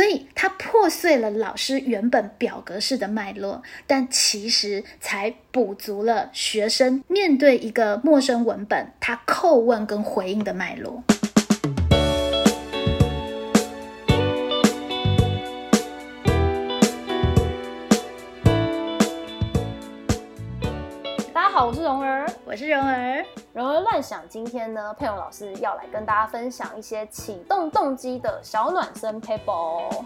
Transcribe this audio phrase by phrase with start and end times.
[0.00, 11.04] 所以它破碎了老师原本表格式的脉络，但其实才补足了学生面对一个陌生文本他叩问跟回应的脉络。
[22.60, 23.24] 是蓉儿，
[23.54, 24.20] 蓉儿乱想。
[24.28, 30.04] 今天呢，佩蓉老师要来跟大家分享一些启动动机的小暖身 paper。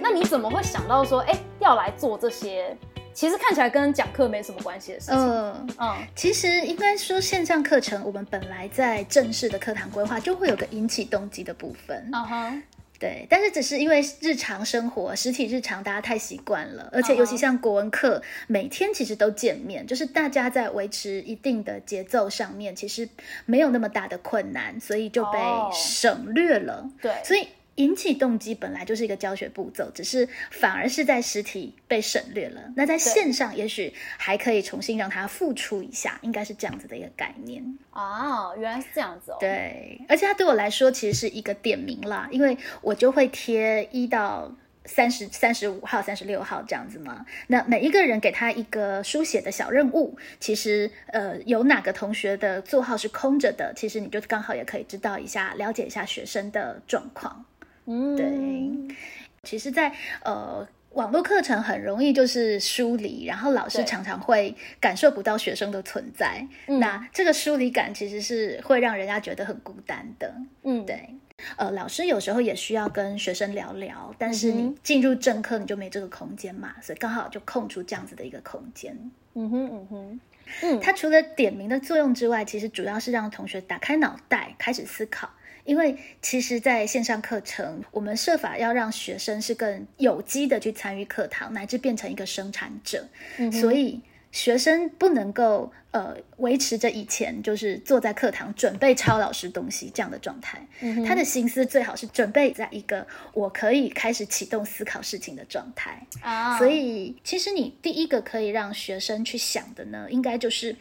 [0.00, 2.78] 那你怎么会想到说，哎、要来做这些？
[3.12, 5.18] 其实看起来跟讲课没什么关系的事情。
[5.18, 5.68] 嗯。
[5.80, 12.62] 嗯，其实应该说，线上课程我们本来在正式的课堂规划就会有个引起动机的部分，啊哈，
[12.98, 13.26] 对。
[13.30, 23.08] 但是只是因为日常生活、实体日常大家太习惯了，而且尤其像国文课，每天其实都见面，就是大家在维持一定的节奏上面，其实
[23.46, 26.88] 没有那么大的困难，所以就被哦省略了。
[27.00, 32.60] 对，所以引起动机本来就是一个教学步骤，只是反而是在实体被省略了。
[32.76, 37.64] 那在线上，也许还可以重新让它付出一下，应该是这样子的一个概念。
[37.92, 44.54] 哦，原来是这样子哦。，对，而且它对我来说其实是一个点名啦，因为我就会贴一到。
[44.90, 57.44] 三十三十五号、三十六号这样子嘛，那每一个人给他一个书写的小任务，其实呃有哪个同学的座号是空着的，其实你就刚好也可以知道一下，了解一下学生的状况。
[57.88, 58.96] 嗯，对
[59.42, 66.46] 其实在，呃网络课程很容易就是疏离，然后老师常常会感受不到学生的存在。
[66.66, 70.34] 嗯那这个疏离感其实是会让人家觉得很孤单的。
[70.64, 71.14] 嗯，对，
[71.56, 78.94] 呃，老师有时候也需要跟学生聊聊，但是你进入正课你就没这个空间嘛，所以刚好就空出这样子的一个空间。
[79.34, 80.20] 嗯哼，嗯哼，
[80.62, 85.30] 嗯，它除了点名的作用之外，其实主要是让同学打开脑袋，开始思考。
[85.68, 93.06] 因为其实，在线上课程，我们设法要让学生是更有机的去参与课堂，乃至变成一个生产者。
[93.36, 94.00] 嗯所以，
[94.32, 100.66] 学生不能够呃维持着以前就是坐在课堂准备抄老师东西这样的状态。
[100.80, 106.02] 嗯他的心思最好是准备在一个我可以开始启动思考事情的状态。
[106.22, 110.74] 啊，所以，其实你第一个可以让学生去想的呢，应该就是，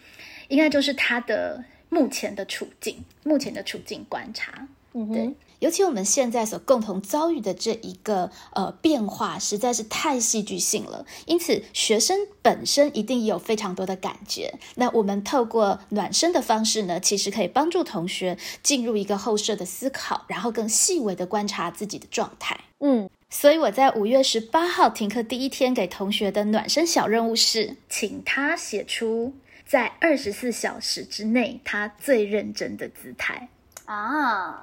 [0.48, 4.66] 应该就是他的目前的处境，目前的处境观察。
[5.06, 11.04] 对尤其我们现在所共同遭遇的这一个呃变化，实在是太戏剧性了。
[11.26, 14.54] 因此，学生本身一定也有非常多的感觉。
[14.76, 22.60] 那我们透过暖身的方式呢，其实可以帮助同学进入一个后设的思考，然后更细微的观察自己的状态。
[22.80, 29.34] 嗯，所以我在五月十八号停课第一天给同学的暖身小任务是，请他写出
[29.66, 33.50] 在二十四小时之内他最认真的姿态。
[33.86, 34.62] 啊，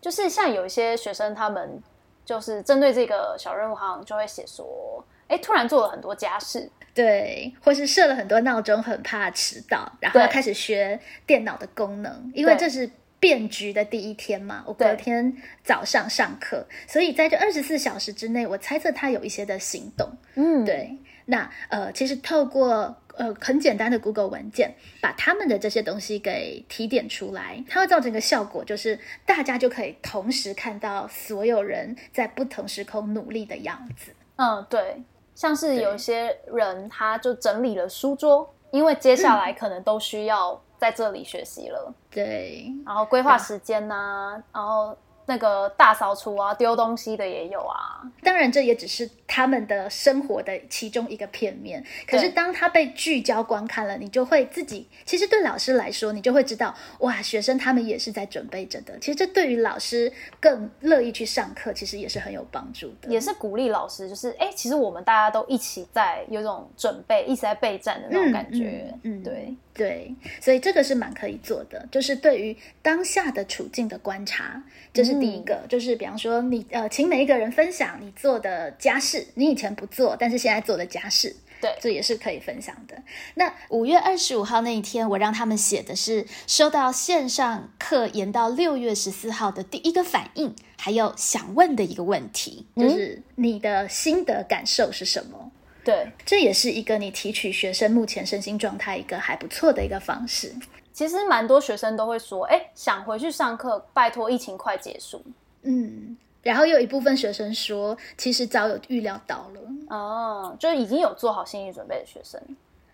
[0.00, 1.82] 就是像有一些学生，他们
[2.24, 14.62] 就是针对这个小任务，好像就会写说，哎，突然做了很多家事，对，或是设了很多闹钟，很怕迟到，然后对开始学电脑的功能，因为对这是变局的第一天嘛。
[14.66, 20.08] 我隔天早上上课，所以在这二十四小时之内，我猜测他有一些的行动。
[20.34, 34.12] 嗯，，对，那呃，其实透过呃很简单的 Google 文件，把他们的这些东西给提点出来，它会造成一个效果，就是大家就可以同时看到所有人在不同时空努力的样子。
[34.36, 35.02] 嗯，对，
[35.34, 44.96] 像是有一些人，他就整理了书桌，因为接下来可能都需要在这里学习了，对，然后规划时间呐、然后
[45.28, 51.84] 那个大扫除啊，丢东西的也有啊，当然，这也只是他们的生活的其中一个片面。
[52.06, 58.98] 可是，当他被聚焦观看了，你就会自己，其实对老师来说，你就会知道，哇，学生他们也是在准备着的。
[59.00, 63.10] 其实，这对于老师更乐意去上课，其实也是很有帮助的。
[63.10, 74.62] 也是鼓励老师，就是哎，其实我们大家都一起在有种准备，一直在备战的那种感觉，嗯嗯嗯对，对，所以这个是蛮可以做的，就是对于当下的处境的观察，
[74.94, 75.64] 就是第一个。
[75.68, 82.96] 就是比方说你呃，请每一个人分享你做的家事，你以前不做，但是现在做的家事，对这也是可以分享的。
[83.34, 92.66] 那五月二十五号那一天，我让他们写的是收到线上课延到六月十四号的第一个反应，还有想问的一个问题。
[92.76, 95.50] 就是你的心得感受是什么？
[95.84, 100.52] 对，这也是一个你提取学生目前身心状态一个还不错的一个方式。
[100.98, 105.22] 其实蛮多学生都会说，哎，想回去上课，拜托疫情快结束。
[105.62, 109.96] 嗯，然后有一部分学生说，其实早有预料到了。
[109.96, 112.42] 哦，就已经有做好心理准备的学生，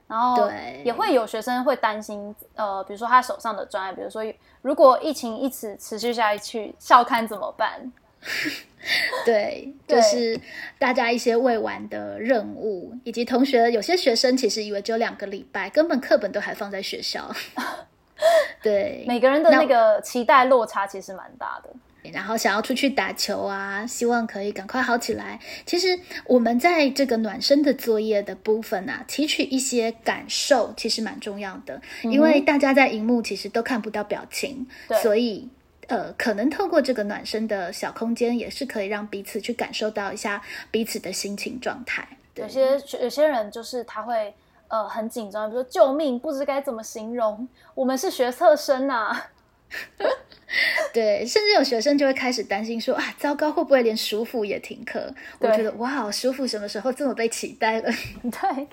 [0.07, 4.23] 然然后对也会有学生会担心，呃，比如说他手上的专案，比如说
[4.61, 7.91] 如果疫情一直持续下去，校刊怎么办？
[9.25, 10.39] 对，对就是
[10.79, 17.35] 大家一些未完的任务，以及同学有些学生其实以为只有两个礼拜，根本课本都还放在学校。
[18.63, 21.71] 对，每个人的那那个期待落差其实蛮大的。
[22.13, 25.41] 然后想要出去打球啊，希望可以赶快好起来。
[25.65, 34.67] 其实我们在这个暖身的作业的部分啊，提取一些感受，其实蛮重要的，因为大家在荧幕其实都看不到表情，
[35.03, 35.49] 所以。
[35.87, 40.41] 呃，可能透过这个暖身的小空间，也是可以让彼此去感受到一下
[40.71, 42.09] 彼此的心情状态。
[42.37, 44.35] 有些有些人就是他会
[44.75, 47.47] 呃很紧张，比如说救命，不知该怎么形容。
[47.77, 49.17] 我们是学测生呐、
[50.93, 55.15] 对，甚至有学生就会开始担心说啊，糟糕，会不会连舒服也停课？
[55.39, 57.89] 我觉得哇，舒服什么时候这么被期待了？
[58.23, 58.69] 对，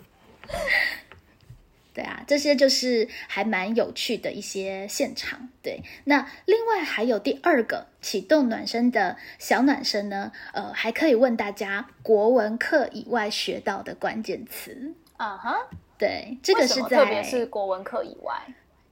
[1.93, 5.49] 对啊，这些就是还蛮有趣的一些现场。
[5.61, 14.95] 对，那另外还有第二个启动暖身的小暖身呢，呃，还可以问大家国文课以外学到的关键词。
[15.17, 15.67] 啊哈，
[16.01, 18.33] 对，这个是在特别是国文课以外，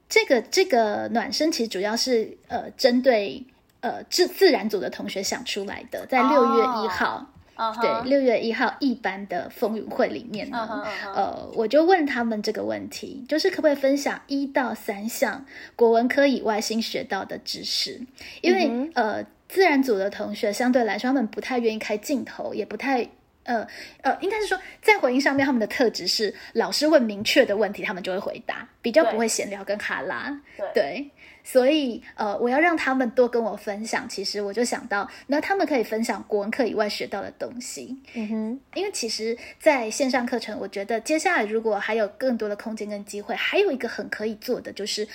[0.08, 3.44] 这个这个暖身其实主要是呃针对
[3.80, 7.26] 呃自自然组的同学想出来的，在六月一号。
[7.82, 15.44] 对，六月一号一班的风云会里面呃，我就问他们这个问题，就是可不可以分享一到三项
[15.76, 18.00] 国文科以外新学到的知识？
[18.40, 23.06] 因为、嗯呃，自然组的同学相对来说，他们不太愿意开镜头，也不太。
[23.44, 23.66] 呃
[24.02, 30.38] 呃，应该是说，在回应上面，他们的特质是老师问明确的问题，他们就会回答，比较不会闲聊跟哈拉。
[30.56, 31.10] 对对，
[31.42, 34.08] 所以呃，我要让他们多跟我分享。
[34.08, 37.96] 其实我就想到，那他们可以分享国文课以外学到的东西。
[38.14, 45.08] 嗯哼，因为其实在线上课程，我觉得接下来如果还有更多的空间跟机会，还有一个很可以做的就是，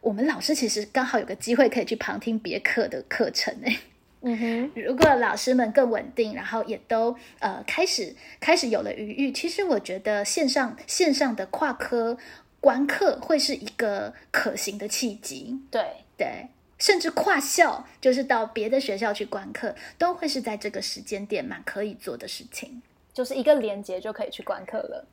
[0.00, 3.78] 我们老师其实刚好有个机会可以去旁听别课的课程诶。
[4.20, 12.18] 嗯哼，如果老师们更稳定，然后也都呃开始开始有了余裕，其实我觉得线上线上的跨科
[12.60, 15.60] 观课会是一个可行的契机。
[15.70, 15.82] 对，
[16.16, 16.48] 对，
[16.78, 22.82] 甚至跨校，就是到别的学校去观课，都会是在这个时间点蛮可以做的事情。
[23.14, 25.06] 就是一个连接就可以去观课了。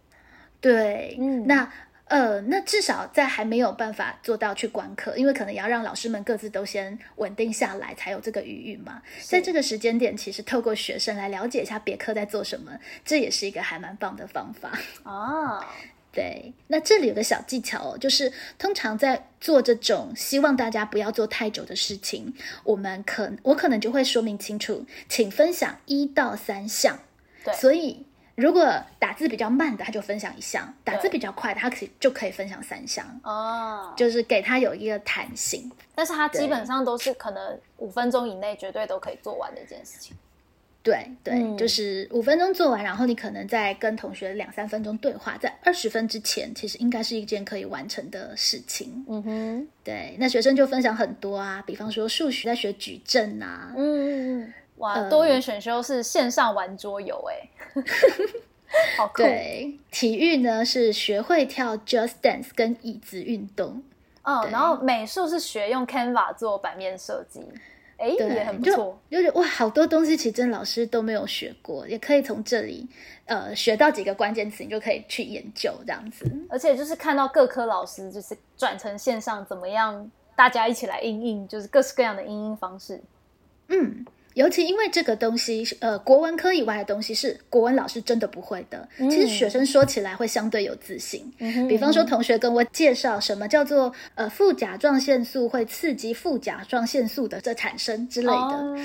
[0.60, 1.72] 对，嗯那
[2.08, 9.02] 呃，那至少在还没有办法做到去观课，因为可能也要让老师们各自都先稳定下来，才有这个余裕嘛。
[9.24, 12.72] 在这个时间点，其实透过学生来了解一下别科在做什么，
[13.04, 14.72] 这也是一个还蛮棒的方法。
[15.04, 15.66] 哦，
[16.12, 27.00] 对，那这里有个小技巧哦，就是通常在做这种希望大家不要做太久的事情，我们可我可能就会说明清楚，请分享一到三项。
[27.44, 28.06] 对所以
[28.36, 35.72] 如果打字比较慢的，他就分享一项；打字比较快的，他可以就可以分享三项，哦，就是给他有一个弹性。
[35.96, 40.16] 但是他基本上都是可能五分钟以内绝对都可以做完的一件事情。
[40.84, 41.58] 对对，嗯。
[41.58, 49.04] 就是五分钟做完，然后你可能再跟同学两三分钟对话，在二十分之前，其实应该是一件可以完成的事情。
[49.08, 57.50] 嗯哼，对，那学生就分享很多啊，比方说数学在学矩阵啊，嗯嗯嗯，哇，呃多元选修是线上玩桌游哎，
[58.98, 59.24] 好酷。
[59.24, 63.82] 对，体育呢是学会跳 Just Dance 跟椅子运动，
[64.24, 67.42] 嗯，然后美术是学用 Canva 做版面设计，
[67.98, 69.00] 哎，也很不就错。
[69.10, 72.86] 就是哇，好多东西其实真老师都没有学过，也可以从这里
[73.26, 76.30] 呃学到几个关键词，你就可以去研究这样子。
[76.50, 83.02] 而且就是看到各科老师就是转成线上怎么样，大家一起来应应，就是各式各样的应应方式。
[83.68, 84.06] 嗯，
[84.36, 88.88] 尤其因为这个东西，呃，国文科以外的东西是国文老师真的不会的。
[88.98, 91.30] 其实学生说起来会相对有自信。
[91.40, 98.34] 嗯比方说，同学跟我介绍什么叫做呃副甲状腺素会刺激副甲状腺素的这产生之类的。
[98.34, 98.78] 哦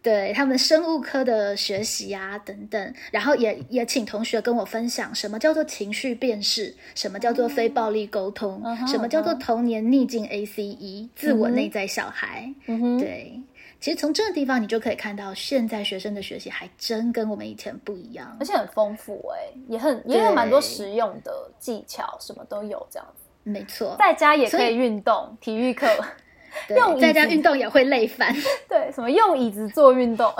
[0.00, 12.50] 对他们生物科的学习啊等等，然后也也请同学跟我分享什么叫做情绪辨识，什么叫做非暴力沟通，嗯什么叫做童年逆境 ACE 自我内在小孩。
[12.66, 13.38] 嗯，对，
[13.80, 18.44] 其实从这个地方你就可以看到，现在学生的学习还真跟我们以前不一样而。
[18.44, 23.24] 且很丰富哎、也很也有蛮多实用的技巧，什么都有这样子。
[23.44, 25.86] 没错，在家也可以以运动，体育课，
[26.66, 28.34] 对用在家子运动也会累翻。
[28.68, 30.30] 对，什么用椅子做运动，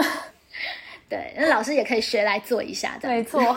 [1.08, 3.08] 对，那老师也可以学来做一下的。
[3.08, 3.56] 没错，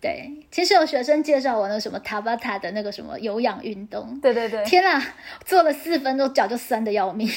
[0.00, 5.02] 对，其实有学生介绍我那什么塔巴塔的那个什么有氧运动，对对对天啊，
[5.44, 7.28] 做了四分钟，脚就酸的要命。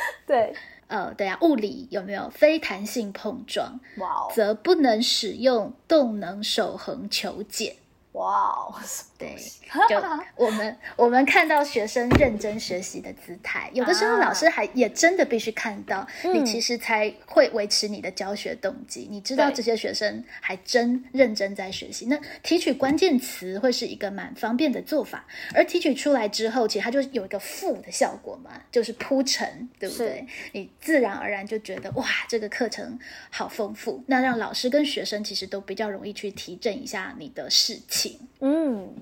[0.26, 0.54] 对，
[0.86, 4.32] 呃，对啊，物理有没有非弹性碰撞，哇哦。
[4.34, 7.76] 则不能使用动能守恒求解。
[8.12, 8.74] 哇哦，
[9.18, 9.34] 对，
[9.90, 10.00] 就
[10.36, 19.08] 我们 我们看到学生认真学习的姿态，有的时候老师还也真的必须看到，你其实才会维持你的教学动机。
[19.10, 25.26] 你知道这些学生还真认真在学习，那提取关键词会是一个蛮方便的做法。
[25.52, 30.24] 而提取出来之后，其实它就有一个负的效果嘛，就是铺陈，对不对？
[30.52, 32.96] 你自然而然就觉得哇，这个课程
[33.30, 38.20] 好丰富，那让老师跟学生其实都比较容易去提振一下你的士气。
[38.40, 38.94] 嗯，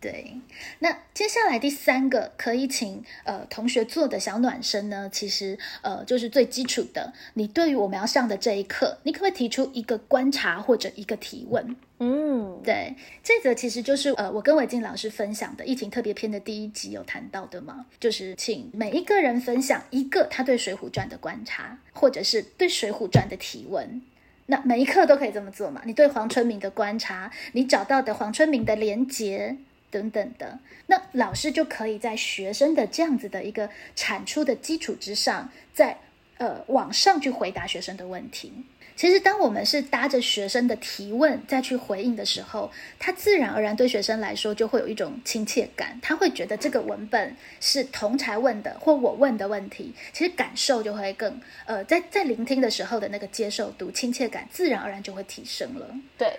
[0.00, 0.36] 对。
[0.80, 7.12] 那接下来第三个可以请呃同学做的小暖身呢，其实呃就是最基础的。
[7.34, 11.76] 你对于我们要上的这一课，你可不可以提出一个观察或者一个提问？
[11.98, 12.94] 嗯，对。
[13.22, 24.02] 这则其实就是呃我跟伟静老师分享的疫情特别篇的第一集有谈到的嘛，就是请每一个人分享一个他对《水浒传》的观察，或者是对《水浒传》的提问。
[24.46, 25.80] 那每一课都可以这么做嘛？
[25.84, 29.56] 你对黄春明的观察，你找到的黄春明的连结
[29.90, 35.96] 等等的，那老师就可以在学生的这样子的一个产出的基础之上，在
[36.38, 38.52] 呃往上去回答学生的问题。
[38.94, 45.98] 其实，当我们是搭着学生的提问再去回应的时候，他自然而然对学生来说就会有一种亲切感。
[46.02, 55.94] 他会觉得这个文本是同才问的，或我问的问题，其实感受就会更呃，在在聆听的时候的那个接受度、亲切感，自然而然就会提升了。
[56.16, 56.38] 对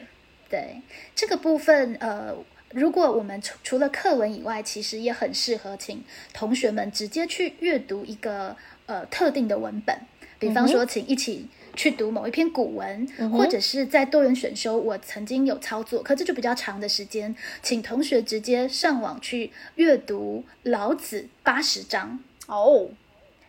[0.49, 0.81] 对，
[1.15, 2.33] 这个部分呃，
[2.69, 8.55] 如果我们除除了课文以外，其实也很适合请同学们直接去阅读一个
[8.85, 9.97] 呃特定的文本，
[10.39, 11.47] 比方说，请一起。
[11.75, 22.19] 去读某一篇古文，或者是在多元选修，我曾经有操作，可这就比较长的时间，请同学直接上网去阅读老子八十章。
[22.47, 22.89] 哦，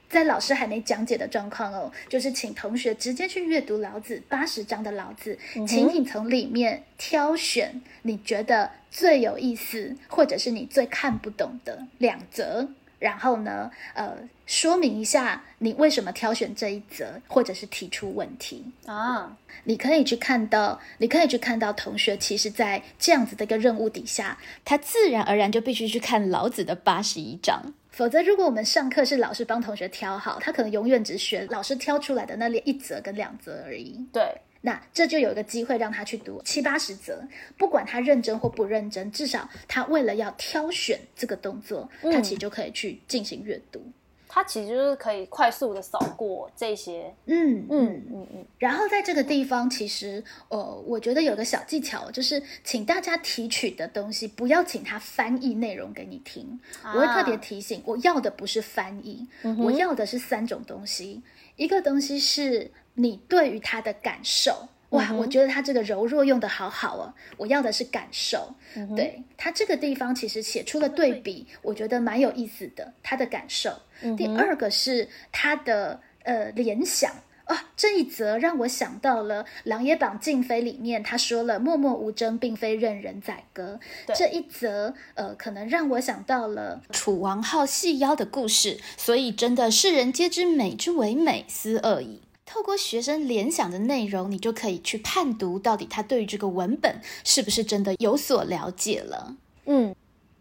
[0.08, 12.68] 在老师还没讲解的状况哦，就是请同学直接去阅读老子八十章的老子，请你从里面挑选你觉得最有意思，或者是你最看不懂的两则。
[13.04, 19.36] 然后呢，呃，说明一下你为什么挑选这一则，或者是提出问题啊？
[19.64, 27.74] 你可以去看到，你可以去看到同学，其实，在这样子的一个任务底下，他自然而然就必须去看老子的八十一章。
[27.90, 34.02] 否则，如果我们上课是老师帮同学挑好，他可能永远只选老师挑出来的那一则跟两则而已。
[34.10, 34.22] 对。
[34.66, 37.22] 那这就有一个机会让他去读七八十则，
[37.58, 43.82] 不管他认真或不认真，至少他为了要挑选这个动作，他其实就可以去进行阅读。
[44.26, 47.14] 他其实就是可以快速的扫过这些。
[47.26, 48.44] 嗯嗯嗯嗯。
[48.58, 56.58] 然后在这个地方，其实呃，我觉得有个小技巧，就是请大家提取的东西，不要请他翻译内容给你听。
[56.82, 59.28] 我会特别提醒，我要的不是翻译，
[59.58, 61.22] 我要的是三种东西。
[61.56, 62.70] 一个东西是。
[62.94, 67.12] 你对于他的感受，哇，我觉得他这个柔弱用的好好哦。
[67.36, 68.54] 我要的是感受，
[68.96, 72.92] 对他这个地方其实写出了对比，我觉得蛮有意思的。
[73.02, 73.70] 他的感受，
[74.16, 77.12] 第二个是他的呃联想。
[77.44, 83.78] 啊，这一则让我想到了《琅琊榜禁妃》里面他说了“默默无争，并非任人宰割”，
[84.16, 92.22] 这一则呃，可能让我想到了楚王好细腰的故事，所以真的世人皆知美之为美，斯恶已。
[92.54, 99.36] 透过学生联想的内容，你就可以去判读到底他对于这个文本是不是真的有所了解了。
[99.66, 99.92] 嗯，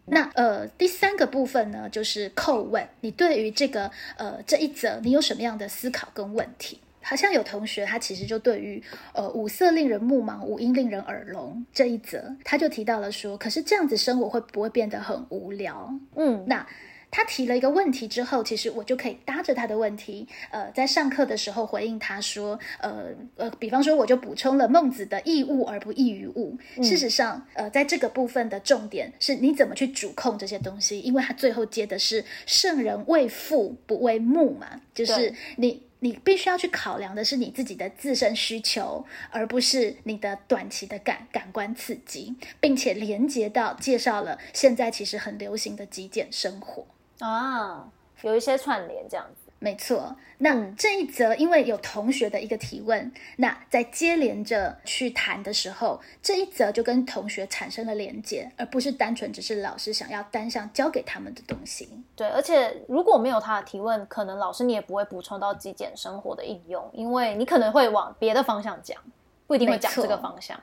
[0.06, 6.80] 那呃第三个部分呢，就是叩问你对于这个呃这一则你有什么样的思考跟问题？
[7.02, 8.82] 好像有同学他其实就对于
[9.14, 15.92] 呃五色令人目盲，五音令人耳聋这一则，他就提到了说，可是这样子生活会不会变得很无聊？
[16.16, 16.68] 嗯，那。
[17.16, 26.58] 他提了一个问题之后，其实我就可以搭着他的问题，呃，在上课的时候回应他说，呃呃，比方说我就补充了孟子的“异物而不异于物”。
[26.82, 46.88] 事实上，呃，在这个部分的重点是你怎么去主控这些东西，因为他最后接的是“圣人为父不为目”嘛，就是你你必须要去考量的是你自己的自身需求，而不是你的短期的感感官刺激，并且连接到介绍了现在其实很流行的极简生活。
[47.24, 47.88] 啊，
[48.22, 50.14] 有一些串联这样子，没错。
[50.40, 61.88] 那这一则因为有同学的一个提问，那在接连着去谈的时候，这一则就跟同学产生了连接，而不是单纯只是老师想要单向教给他们的东西。
[62.14, 69.02] 对，而且如果没有他的提问，可能老师你也不会补充到极简生活的应用，因为你可能会往别的方向讲，
[69.48, 70.60] 不一定会讲这个方向。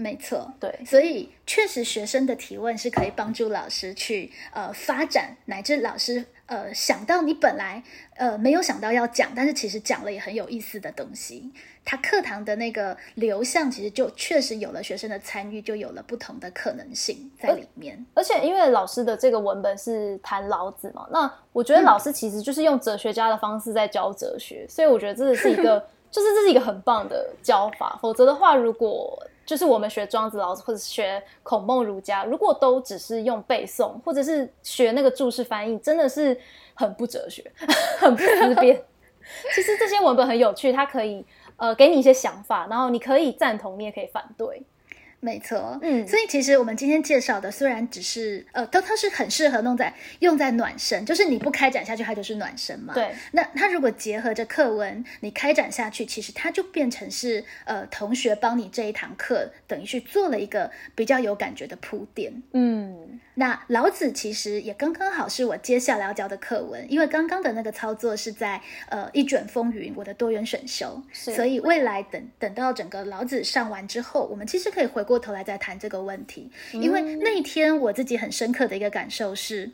[0.00, 7.82] 没错，对，所以确实学生的提问是可以帮助老师去呃发展，乃至老师呃想到你本来
[8.16, 11.52] 呃没有想到要讲，但是其实讲了也很有意思的东西。
[11.84, 18.04] 他课堂的那个流向，其实就确实有了学生的参与，就有了不同的可能性在里面。
[18.14, 25.78] 而且因为老师的这个文本是谈老子嘛，那我觉得老师其实就是用哲学家的方式在教哲学，所以我觉得这是一个，
[26.10, 27.98] 就是这是一个很棒的教法。
[28.00, 29.18] 否则的话，如果
[29.50, 36.40] 就是我们学庄子、老子或者学孔孟儒家，如果都只是用背诵，或者是学那个注释翻译，真的是
[36.72, 37.50] 很不哲学，
[37.98, 38.80] 很不思辨。
[39.52, 41.26] 其实这些文本很有趣，它可以。
[41.56, 44.62] 呃，给你一些想法，然后你可以赞同，你也可以反对。
[45.20, 52.94] 没错，嗯，所以其实我们今天介绍的虽然只是呃，都它是很适合弄在用在暖身，就是你不开展下去，它就是暖身嘛。
[52.94, 53.14] 对。
[53.32, 62.42] 那它如果结合着课文，你开展下去，其实它就变成是呃，同学帮你这一堂课等于去做了一个比较有感觉的铺垫。
[62.52, 63.20] 嗯。
[63.34, 68.60] 那老子其实也刚刚好是我接下来要教的课文，因为刚刚的那个操作是在
[68.90, 76.52] 呃一卷风云我的多元选修，所以未来等等到整个老子上完之后，我们其实可以回过头来再谈这个问题。
[76.72, 79.72] 因为那一天我自己很深刻的一个感受是，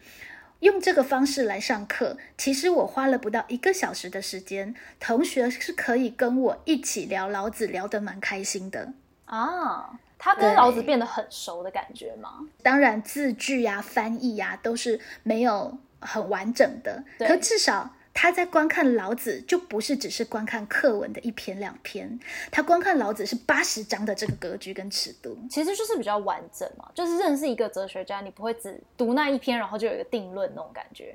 [0.61, 8.95] 用这个方式来上课，其实我花了不到一个小时的时间，同学是可以跟我一起聊老子，聊得蛮开心的
[9.27, 10.01] 啊。
[10.19, 12.41] 他跟老子变得很熟的感觉吗？
[12.63, 22.19] 当然，字句呀、翻译呀都是没有很完整的，可至少他在观看老子，就不是只是观看课文的一篇两篇，
[22.51, 26.91] 他观看老子是八十章的这个格局跟尺度，其实就是比较完整嘛。
[26.95, 31.15] 就是认识一个哲学家，你不会只读那一篇，然后就有一个定论那种感觉。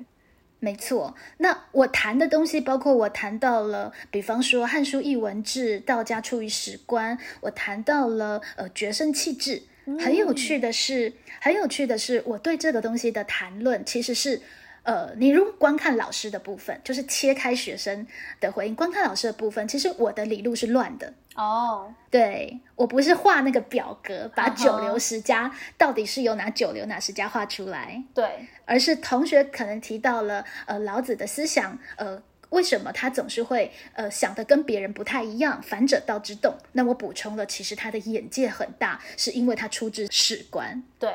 [0.60, 9.64] 没错，那我谈的东西包括我谈到了，比方说《汉书艺文志》，道家出于史观，我谈到了呃绝生气质。
[9.98, 14.40] 很有趣的是，很有趣的是，我对这个东西的谈论其实是。
[14.84, 18.06] 呃，你如果观看老师的部分，就是切开学生
[18.40, 21.94] 的回应，观看老师的部分，其实我的理路是乱的哦。
[22.10, 32.20] 对我不是画那个表格，把 九流十家到底是由哪九流哪十家画出来，对，而是同学可能提到了呃老子的思想，呃
[32.50, 36.54] 为什么他总是会呃想的跟别人不太一样，反者道之动。
[36.72, 41.10] 那我补充了，其实他的眼界很大，是因为他出自史观，对。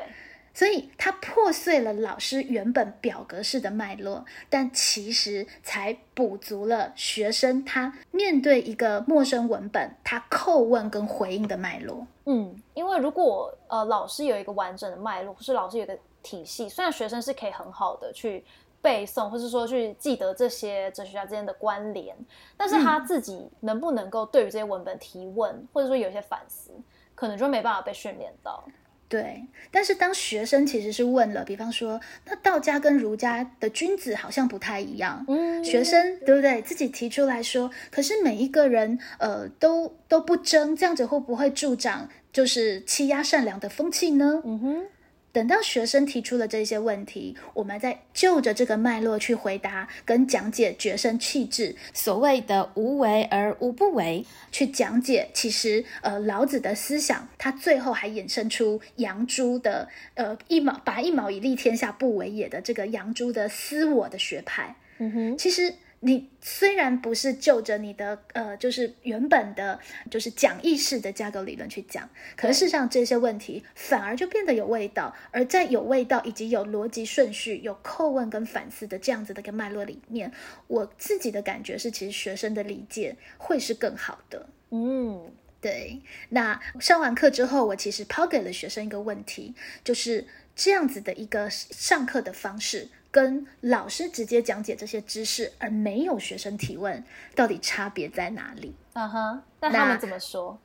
[0.58, 12.04] 所以它破碎了老师原本表格式的脉络，但其实才补足了学生他面对一个陌生文本，他叩问跟回应的脉络。
[12.24, 18.44] 嗯，因为如果呃老师有一个完整的脉络，或是老师有个体系，虽然学生是可以很好的去
[18.82, 22.16] 背诵，或是说去记得这些哲学家之间的关联，
[22.56, 26.72] 但是他自己能不能够对于这些文本提问，或者说有些反思，
[27.14, 28.64] 可能就没办法被训练到。
[29.08, 36.60] 对，但是当学生其实是问了，比方说，那道家跟儒家的君子好像不太一样，嗯，学生对不对？
[36.60, 44.42] 自己提出来说，可是每一个人，呃，都都不争，这样子会不会助长就是欺压善良的风气呢？
[44.44, 44.84] 嗯哼。
[45.32, 64.74] 等到学生提出了这些问题，我们再就着这个脉络去回答跟讲解绝生气质，所谓的无为而无不为，去讲解其实呃老子的思想，他最后还衍生出杨朱的呃一毛把一毛以利天下不为也的这个杨朱的私我的学派。
[64.98, 65.74] 嗯哼，其实。
[66.00, 75.12] 你虽然不是就着你的呃，就是原本的，就是讲义式的架构理论去讲，可是事实上这些问题反而就变得有味道。
[75.32, 80.32] 而在有味道以及有逻辑顺序、有叩问跟反思的这样子的一个脉络里面，
[80.68, 84.48] 我自己的感觉是，其实学生的理解会是更好的。
[84.70, 86.00] 嗯，对。
[86.28, 92.88] 那上完课之后，我其实抛给了学生一个问题，就是这样子的一个上课的方式。
[93.10, 97.02] 跟老师直接讲解这些知识，而没有学生提问，
[97.34, 98.74] 到底差别在哪里？
[98.92, 100.58] 嗯哼，那他们怎么说？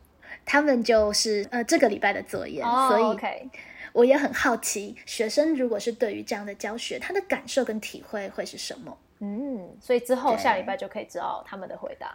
[0.46, 3.50] 他们就是呃这个礼拜的作业，所以
[3.94, 8.98] 我也很好奇，学生如果是对于这样的教学，他的感受跟体会会是什么？
[9.20, 12.14] 嗯，所以之后下礼拜就可以知道他们的回答。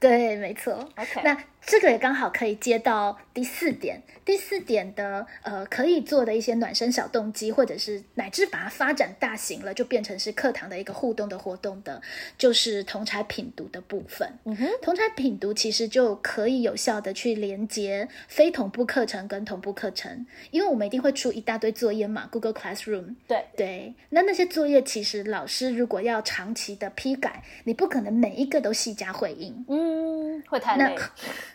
[0.00, 0.72] 对，没错。
[0.96, 4.02] OK，那这个也刚好可以接到第四点。
[4.24, 12.00] 第四点的呃，可以做的一些暖身小动机，或者是乃至把它发展大型了，就变成是课堂的一个互动的活动的，
[12.38, 14.26] 就是同才品读的部分。
[14.44, 23.16] 嗯哼，同才品读其实就可以有效的去连接非同步课程跟同步课程，因为我们一定会出一大堆作业嘛，Google Classroom。
[23.26, 29.64] 对对，那那些作业其实老师如果要长期的批改，你不可能每一个都细加回应。
[29.68, 29.89] 嗯。
[30.48, 30.96] 会太那累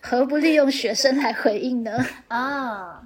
[0.02, 2.06] 何不利用学生来回应呢？
[2.30, 3.02] 啊。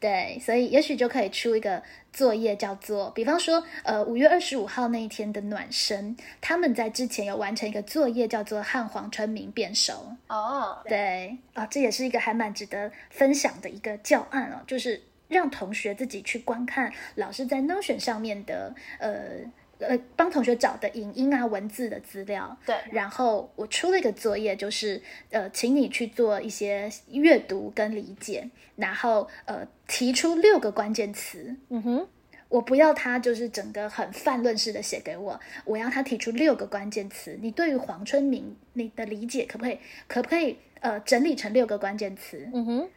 [0.00, 1.80] 对，所以也许就可以出一个
[2.12, 10.16] 作业，叫做，比方说，呃，五月二十五号那一天的暖身，他们在之前有完成一个作业，叫做和黄春明变熟。
[10.26, 19.36] 哦，对啊、这也是一个还蛮值得分享的一个教案哦，就是让同学自己去观看老师在 Notion 上面的呃
[19.80, 22.56] 呃帮同学找的影音啊文字的资料。
[22.64, 31.56] 对，然后我出了一个作业，就是呃，请你去做一些阅读跟理解，然后呃提出六个关键词。
[31.68, 32.08] 嗯哼，
[32.48, 37.38] 我不要他就是整个很泛论式的写给我，我要他提出六个关键词。
[37.40, 42.48] 你对于黄春明你的理解可不可以可不可以呃整理成六个关键词？
[42.52, 42.88] 嗯哼，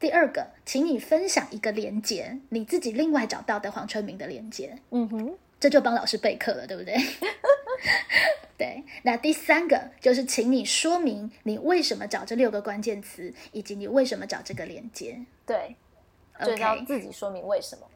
[0.00, 6.94] 第二个，请你分享一个连接，你自己另外找到的黄春明的连接，嗯哼，这就帮老师备课了，对不对？
[8.58, 8.84] 对。
[9.02, 15.18] 那第三个就是，请你说明你为什么找这六个关键词，以及你为什么找这个连接。
[15.46, 15.74] 对，
[16.44, 17.86] 就是要自己说明为什么。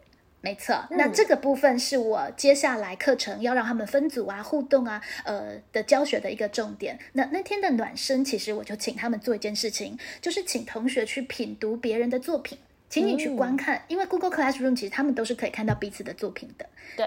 [0.41, 0.83] 没错。
[0.93, 6.99] 那这个部分是我接下来课程要让他们分组啊、互动啊、呃的教学的一个重点。
[7.13, 12.57] 那那天的暖身，其实我就请他们做一件事情，就是请同学去品读别人的作品。
[12.89, 16.67] 请你去观看，因为 Google Classroom 其实他们都是可以看到彼此的作品的。
[16.97, 17.07] 对，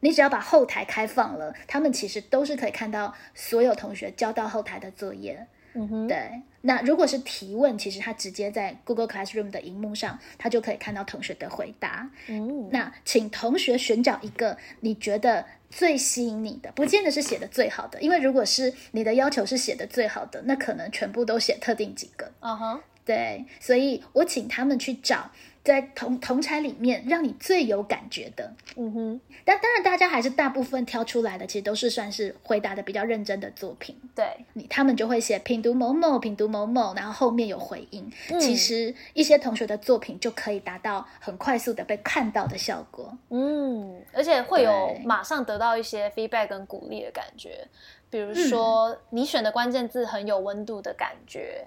[0.00, 5.46] 你只要把后台开放了，他们其实都是可以看到所有同学交到后台的作业。
[5.72, 12.10] 嗯哼，对，那如果是提问，其实他直接在 Google Classroom 的荧幕上，他就可以看到同学的回答。
[12.26, 22.32] 嗯，那请同学寻找一个你觉得最吸引你的，不见得是写的最好的，因为如果是你的要求是写的最好的，那可能全部都写特定几个。
[22.40, 25.30] 嗯哼，对，所以我请他们去找
[25.62, 28.52] 在同同才里面让你最有感觉的。
[28.76, 33.94] 嗯哼，但当然，大家还是大部分挑出来的，其实都是算是回答的比较认真的作品。
[34.14, 38.10] 对，你他们就会写品读某某，品读某某，然后后面有回应。
[38.30, 43.16] 嗯其实一些同学的作品就可以达到很快速的被看到的效果。
[43.28, 47.66] 嗯，而且会有对马上得到一些 feedback 跟鼓励的感觉，
[48.08, 51.66] 比如说你选的关键字很有温度的感觉，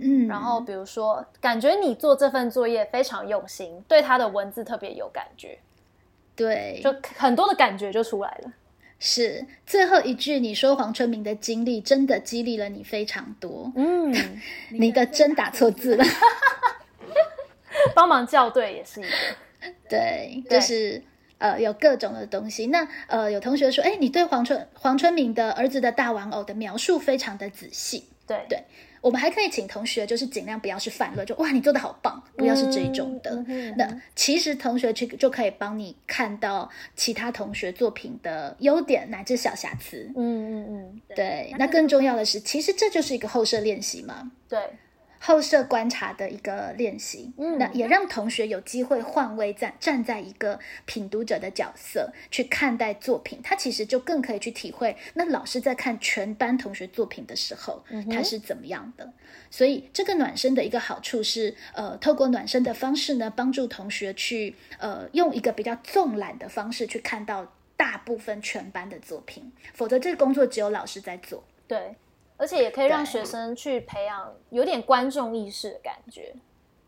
[0.00, 5.58] 嗯，然后比如说感觉你做这份作业非常用心，对他的文字特别有感觉，
[6.34, 8.52] 对，就很多的感觉就出来了。
[8.98, 13.70] 是最后一句，你说黄春明的经历真的激励了你非常多。
[13.76, 14.14] 嗯，
[14.70, 16.04] 你的真打错字了，
[17.94, 19.10] 帮忙校对也是一个，
[19.90, 21.02] 对，对就是
[21.38, 22.66] 呃有各种的东西。
[22.66, 28.08] 那呃有同学说，哎，你对黄春黄春明的儿子的大玩偶的描述非常的仔细。
[28.26, 28.64] 对对
[29.04, 33.44] 我们还可以请同学，就是尽量不要是泛论，就哇你做的好棒，不要是这一种的。
[33.76, 33.86] 那
[34.16, 40.10] 其实同学去就可以帮你看到其他同学作品的优点乃至小瑕疵。
[40.16, 44.32] 嗯嗯嗯，对，那更重要的是，其实这就是一个后设练习嘛。
[44.48, 44.58] 对，
[45.26, 59.10] 后设观察的一个练习，嗯那也让同学有机会换位站站在一个品读者的角色去看待作品，他其实就更可以去体会，那老师在看全班同学作品的时候，嗯他是怎么样的。
[59.50, 71.42] 所以这个暖身的一个好处是，呃，透过暖身的方式呢，帮助同学去呃用一个比较纵览的方式去看到大部分全班的作品，否则这个工作只有老师在做。
[71.66, 71.96] 对，
[72.36, 76.34] 而且也可以让学生去培养有点观众意识的感觉。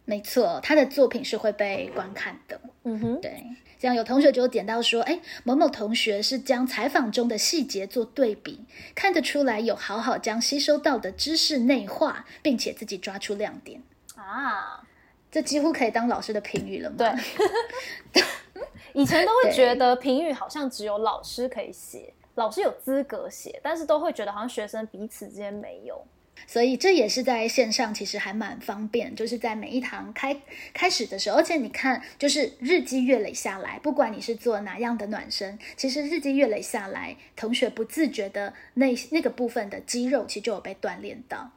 [0.04, 2.60] 没错，他的作品是会被观看的。
[2.84, 3.44] 嗯哼，对，
[3.76, 13.82] 这样有同学就点到说，哎，某某同学是将采访中的细节做对比，看得出来有好好将吸收到的知识内化，并且自己抓出亮点。
[14.14, 14.86] 啊，
[15.28, 16.96] 这几乎可以当老师的评语了嘛？
[16.98, 18.22] 对，
[18.94, 26.06] 以前都会觉得评语好像只有老师可以写，老师有资格写，但是都会觉得好像学生彼此之间没有。
[26.46, 30.38] 所以这也是在线上其实还蛮方便，就是在每一堂开
[30.74, 41.50] 开始的时候，而且你看，就是日积月累下来，不管你是做哪样的暖身，其实日积月累下来，同学不自觉的那那个部分的肌肉其实就有被锻炼到。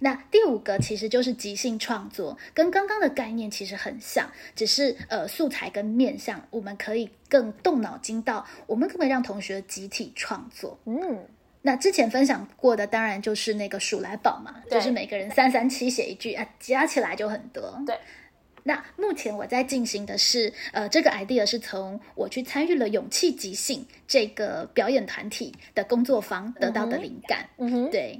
[0.00, 10.78] 那第五个其实就是即兴创作，跟刚刚的概念其实很像，只是呃素材跟面向，我们可以更动脑筋到，我们可不可以让同学集体创作？
[10.84, 11.26] 嗯，
[11.62, 17.82] 那之前分享过的，当然就是那个数来宝嘛，就是每个人三三七写一句啊，加起来就很多。
[17.86, 17.96] 对。
[18.66, 27.46] 那目前我在进行的是，呃，这个 idea 是从我去参与了勇气即兴这个表演团体的工作坊得到的灵感。
[27.58, 28.18] 嗯哼，对，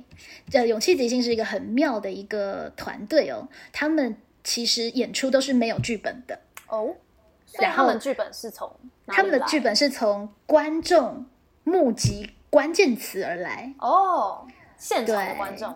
[0.50, 6.94] 这勇气即兴是一个很妙的一个团队哦，他们其实演出都是没有剧本的，哦，
[7.58, 8.70] 然后他们剧本是从
[9.06, 11.24] 他们的剧本是从观众
[11.64, 13.72] 募集关键词而来。
[13.78, 15.74] 哦，现场的观众，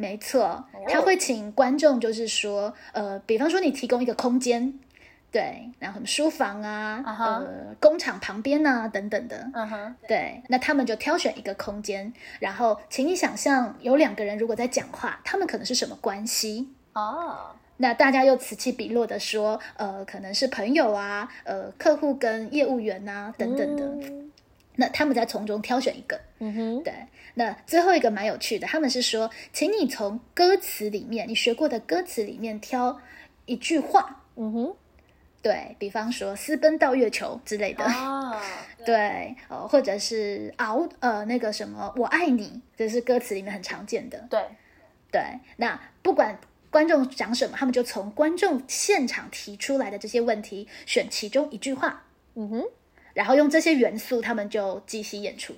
[0.00, 4.72] 没错，他会请观众，就是说，呃，比方说你提供一个空间，
[5.32, 16.68] 对，然后什么书房啊，呃，工厂旁边啊等等的，嗯哼，对，那他们就挑选一个空间，然后请你想象有两个人如果在讲话，他们可能是什么关系？
[16.92, 23.84] 哦，那大家又此起彼落的说，呃，可能是朋友啊，呃，客户跟业务员啊等等的。
[23.84, 24.30] 嗯
[24.80, 26.94] 那他们再从中挑选一个，嗯哼，对。
[27.38, 33.00] 那最后一个蛮有趣的，他们是说，请你从歌词里面，你学过的歌词里面挑
[33.46, 34.76] 一句话，嗯哼，
[35.40, 38.42] 对比方说“私奔到月球”之类的， 啊，
[38.84, 44.18] 对，呃，或者是熬呃那个什么“我爱你”，这是歌词里面很常见的。
[44.28, 44.44] 对，
[45.12, 45.22] 对，
[45.58, 46.36] 那不管
[46.70, 52.02] 观众讲什么，他们就从观众现场提出来的这些问题选其中一句话，
[52.34, 52.64] 嗯哼，
[53.14, 55.54] 然后用这些元素，他们就即席演出。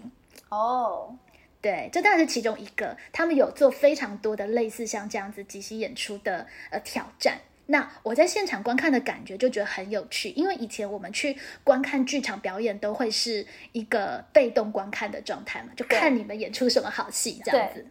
[0.51, 1.17] 哦，
[1.61, 2.97] 对，这当然是其中一个。
[3.13, 7.39] 他们有做非常多的类似像这样子即席演出的呃挑战。
[7.67, 17.87] 那我在现场观看的感觉就觉得很有趣，因为以前我们去观看剧场表演都会是一个被动观看的状态嘛，就看你们演出什么好戏这样子。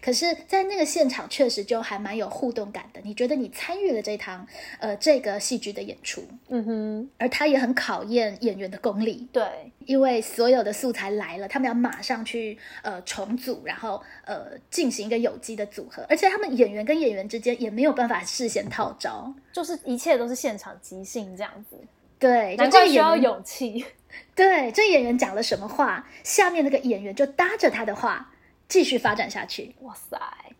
[0.00, 3.00] 可是，在那个现场确实就还蛮有互动感的。
[3.04, 4.46] 你觉得你参与了这堂
[4.78, 9.28] 呃这个戏剧的演出，嗯哼，而它也很考验演员的功力。
[9.32, 9.44] 对，
[9.86, 19.32] 因为所有的素材来了，他们要马上去呃重组，然后呃进行一个有机的组合，而且他们演员跟演员之间也没有办法事先套招。
[19.52, 21.76] 就是一切都是现场即兴这样子，
[22.18, 23.84] 对，就难怪需要勇气。
[24.34, 28.32] 对这演员讲了什么话，下面那个演员就搭着他的话
[28.68, 29.74] 继续发展下去。
[29.80, 30.18] 哇塞，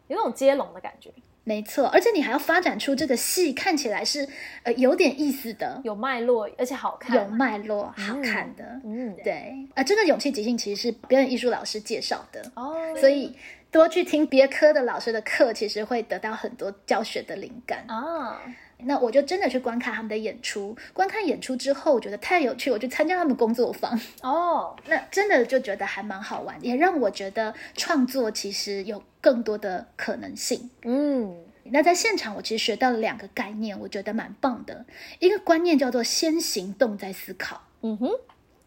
[0.09, 1.11] 有种接龙的感觉，
[1.45, 4.29] 没错，而且你还要发展出这个戏看起来是
[4.65, 8.81] 呃有点意思的，有脉络，而且好看，有脉络、好看的。
[8.85, 12.53] 嗯，对，啊，这个勇气即兴其实是表演艺术老师介绍的。
[12.55, 13.35] 哦，所以
[13.71, 17.85] 多去听别科的老师的课，其实会得到很多教学的灵感。
[17.89, 18.41] 啊，
[18.85, 30.71] 那我就真的去观看他们的演出，观看演出之后，我觉得太有趣，我去参加他们工作坊，哦， 那真的就觉得还蛮好玩，也让我觉得创作其实有更多的可能性。
[30.85, 34.87] 嗯，那在现场，我其实学到了两个概念，我觉得蛮棒的。
[35.19, 38.11] 一个观念叫做先行动再思考，嗯哼，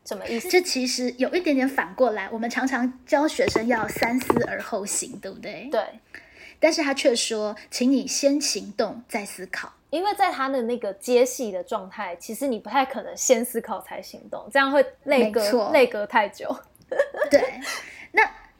[0.03, 0.49] 什么意思？
[0.49, 5.69] 这其实有一点点反过来，我们常常教学生要三思而后行，对不对？
[5.71, 5.81] 对，
[6.59, 9.71] 但是他却说，请你先行动再思考。
[9.91, 16.53] 因为在他的那个接戏的状态，其实你不太可能先思考才行动，这样会累没错隔内隔太久。
[17.29, 18.00] 对，那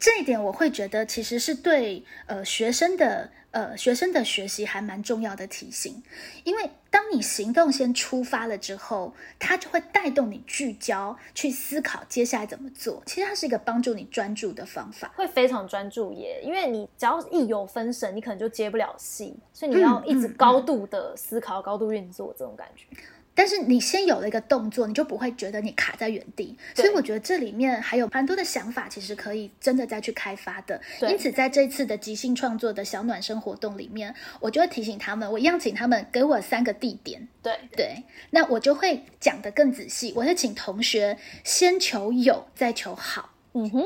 [0.02, 6.02] 这一点我会觉得其实是对呃学生的呃学生的学习还蛮重要的提醒，
[6.44, 13.04] 因为当你行动先出发了之后，它就会带动你聚焦去思考接下来怎么做。
[13.06, 15.12] 其实它是一个帮助你专注的方法。
[15.16, 22.88] 会非常专注耶，因为你只要一有分神，你可能就接不了戏，所以你要一直高度的思考、高度运作这种感觉。
[23.34, 26.58] 但是你先有了一个动作，你就不会觉得你卡在原地。
[26.76, 30.80] 所以我觉得这里面还有蛮多的想法，其实可以真的再去开发的。
[31.02, 37.28] 因此，在这次的即兴创作的小暖身活动里面，我就会提醒他们，我一样请他们给我三个地点。
[37.42, 40.14] 对，对，那我就会讲得更仔细。
[40.16, 43.34] 我会请同学先求有，再求好。
[43.54, 43.86] 嗯哼，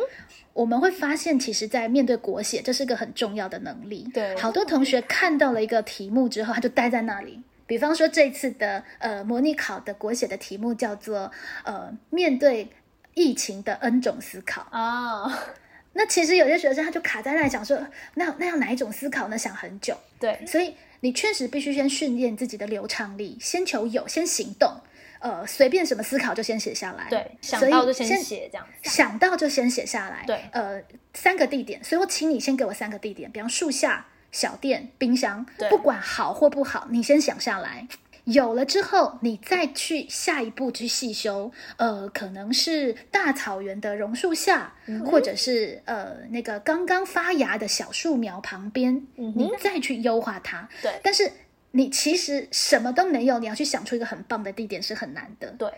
[0.54, 4.08] 我们会发现，其实，在面对国写，这是个很重要的能力。
[4.14, 7.42] 对好多同学看到了一个题目之后，他就待在那里。
[7.68, 11.32] 比方说，这次的呃模拟考的国写的题目叫做
[11.64, 12.70] 呃面对
[13.14, 14.68] 疫情的 N 种思考。
[14.72, 15.46] 啊，
[15.94, 19.38] 那其实有些学生他就卡在那里想说，那那要哪一种思考呢？
[19.38, 19.98] 想很久。
[20.20, 24.72] 对，所以你确实必须先训练自己的流畅力，先求有，先行动。
[25.20, 27.08] 呃，随便什么思考就先写下来。
[27.10, 28.90] 对，想到就先写这样子。
[28.90, 30.24] 想到就先写下来。
[30.28, 30.80] 对呃，
[31.16, 37.88] 三个地点，所以我请你先给我三个地点，比方树下、小店、冰箱，不管好或不好，你先想下来。
[38.26, 50.68] 有了之后，你再去下一步去细修，呃，可能是大草原的榕树下，嗯或者是呃那个刚刚发芽的小树苗旁边，嗯你再去优化它。
[50.82, 51.32] 对但是
[51.70, 55.50] 你其实什么都没有，你要去想出一个很棒的地点是很难的。
[55.60, 55.70] 对，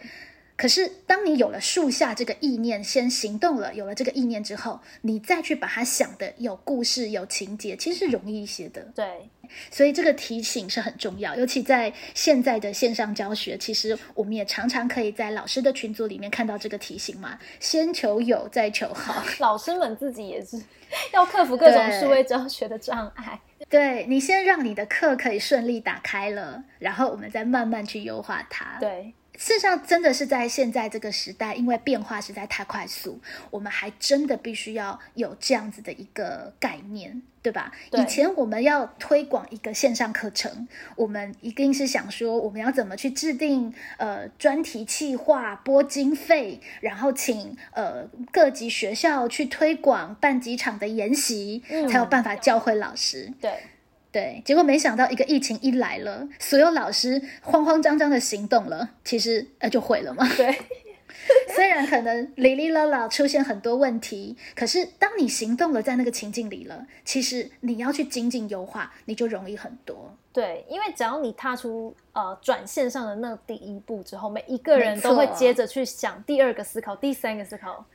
[0.57, 8.81] 可是，当你有了树下这个意念，先行动了，有了这个意念之后，你再去把它想的有故事、有情节，其实是容易一些的。
[8.95, 9.29] 对，
[9.69, 19.23] 所以这个提醒是很重要，尤其在现在的线上教学，其实我们也常常可以在老师的群组里面看到这个提醒嘛：先求有，再求好。
[19.37, 20.59] 老师们自己也是
[21.13, 23.39] 要克服各种对数位教学的障碍。
[23.69, 28.77] 对你先让你的课可以顺利打开了，然后我们再慢慢去优化它。
[28.79, 33.21] 对，事实上，真的是在现在这个时代，因为变化实在太快速，
[33.52, 37.71] 我们还真的必须要有这样子的一个概念，对吧？
[37.91, 53.32] 对以前我们要推广一个线上课程，我们一定是想说，我们要怎么去制定呃专题计划、拨经费，然后请呃各级学校去推广，办几场的研习，嗯才有办法教会老师。
[53.39, 53.60] 对，
[54.17, 60.27] 对，结果没想到一个疫情一来了，所有老师慌慌张张的行动了，其实呃就毁了嘛。
[60.36, 60.58] 对，
[61.56, 70.12] 虽然可能哩哩啦啦出现很多问题，可是当你行动了，在那个情境里了，其实你要去精进优化，你就容易很多。
[70.34, 77.86] 对，因为只要你踏出呃转线上的那第一步之后，每一个人都会接着去想第二个思考、第三个思考，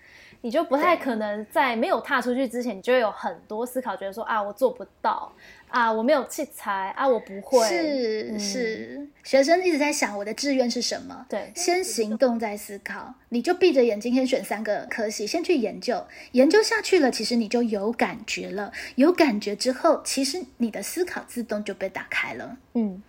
[0.43, 5.33] 你就不太可能在没有踏出去之前，你就会有很多思考，觉得说啊我做不到
[5.69, 8.39] 啊我没有器材啊我不会，是、嗯。
[8.39, 11.51] 是，学生一直在想我的志愿是什么，对。
[11.55, 22.57] 先行动再思考，你就闭着眼睛先选三个科系，先去研究，研究下去了，其实你就有感觉了，有感觉之后，其实你的思考自动就被打开了。
[22.75, 23.03] 嗯，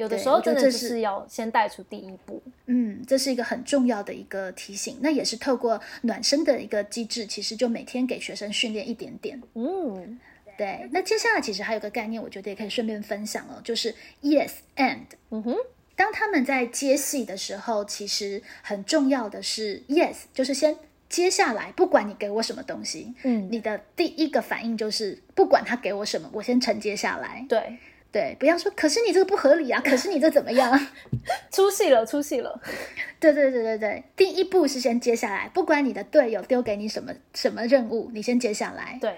[0.00, 9.38] 有的对时候真的是是要先带出第一步，嗯，这是一个很重要的一个提醒，那也是透过暖身的一个机制，其实就每天给学生训练一点点。
[9.54, 10.18] 嗯，
[10.56, 15.00] 对，那接下来其实还有个概念，我觉得也可以顺便分享哦，就是 yes and。
[15.30, 15.54] 嗯哼，
[15.94, 20.76] 当他们在接戏的时候，其实很重要的是 yes，就是先
[21.10, 27.44] 接下来，不管你给我什么东西，嗯你的第一个反应就是不管他给我什么，我先承接下来。
[27.48, 27.76] 对，
[28.12, 30.86] 对，不要说可是你这个不合理啊， 可是你这怎么样？
[31.52, 32.60] 出戏了，出戏了，
[33.20, 38.98] 对对对对对，第一步是先接下来，不管你的队友丢给你什么什么任务，你先接下来。
[39.00, 39.16] 对，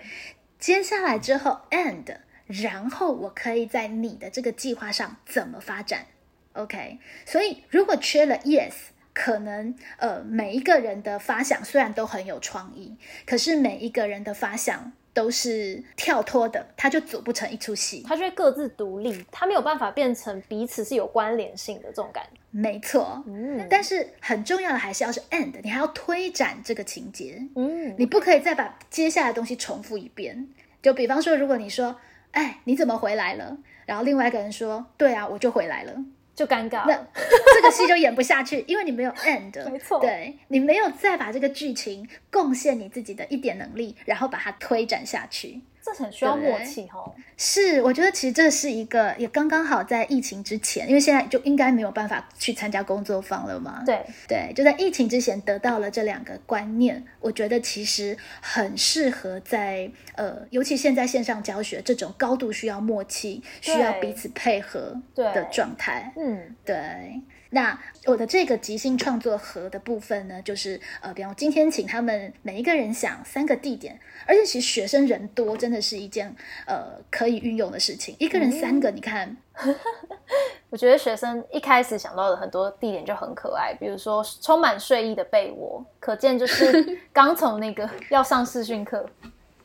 [0.59, 6.07] 接下来之后 and，然后我可以在你的这个计划上怎么发展
[6.53, 8.73] ？OK，所以如果缺了 yes，
[9.15, 18.03] 可能呃每一个人的发想虽然都很有创意，可是每一个人的发想都是跳脱的，它就组不成一出戏。
[18.07, 27.43] 他就会各自独立，他没有办法变成彼此是有关联性的这种感觉，没错，嗯但是很重要的还是要是 and，你还要推展这个情节。
[27.57, 30.49] 嗯，你不可以再把接下来的东西重复一遍。
[30.83, 31.97] 就比方说，如果你说
[32.33, 35.95] ：“哎，你怎么回来了？”然后另外一个人说：“对啊，我就回来了。
[36.35, 37.07] 就尴尬”那，
[37.55, 39.65] 这个戏就演不下去，因为你没有 end。
[39.71, 45.61] 没错对你没有再把这个剧情贡献你自己的一点能力，然后把它推展下去。
[45.85, 47.13] 这很需要默契哦。
[47.37, 53.83] 是，我觉得其实这是一个也刚刚好在疫情之前，因为现在就应该没有办法去参加工作坊了嘛。
[53.85, 66.13] 对，对，就在疫情之前得到了这两个观念，我觉得其实很适合在呃，尤其现在线上教学这种高度需要默契、需要彼此配合对的状态。
[66.17, 67.21] 嗯，对，
[67.55, 76.35] 那我的这个即兴创作盒的部分呢，就是呃，比方今天请他们每一个人想三个地点，而且其实学生人多，真的是一件
[76.67, 78.17] 呃可以运用的事情。
[78.19, 79.37] 一个人三个，你看，
[80.71, 89.07] 我觉得学生一开始想到的很多地点就很可爱，比如说充满睡意的被窝，可见就是 刚从那个要上视讯课，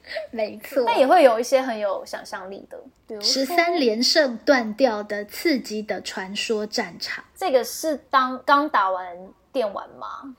[0.31, 7.23] 没错，但也会有一些很有想象力的，比如十三连胜断掉的刺激的传说战场。
[7.35, 9.05] 这个是当刚打完
[9.51, 10.35] 电玩吗？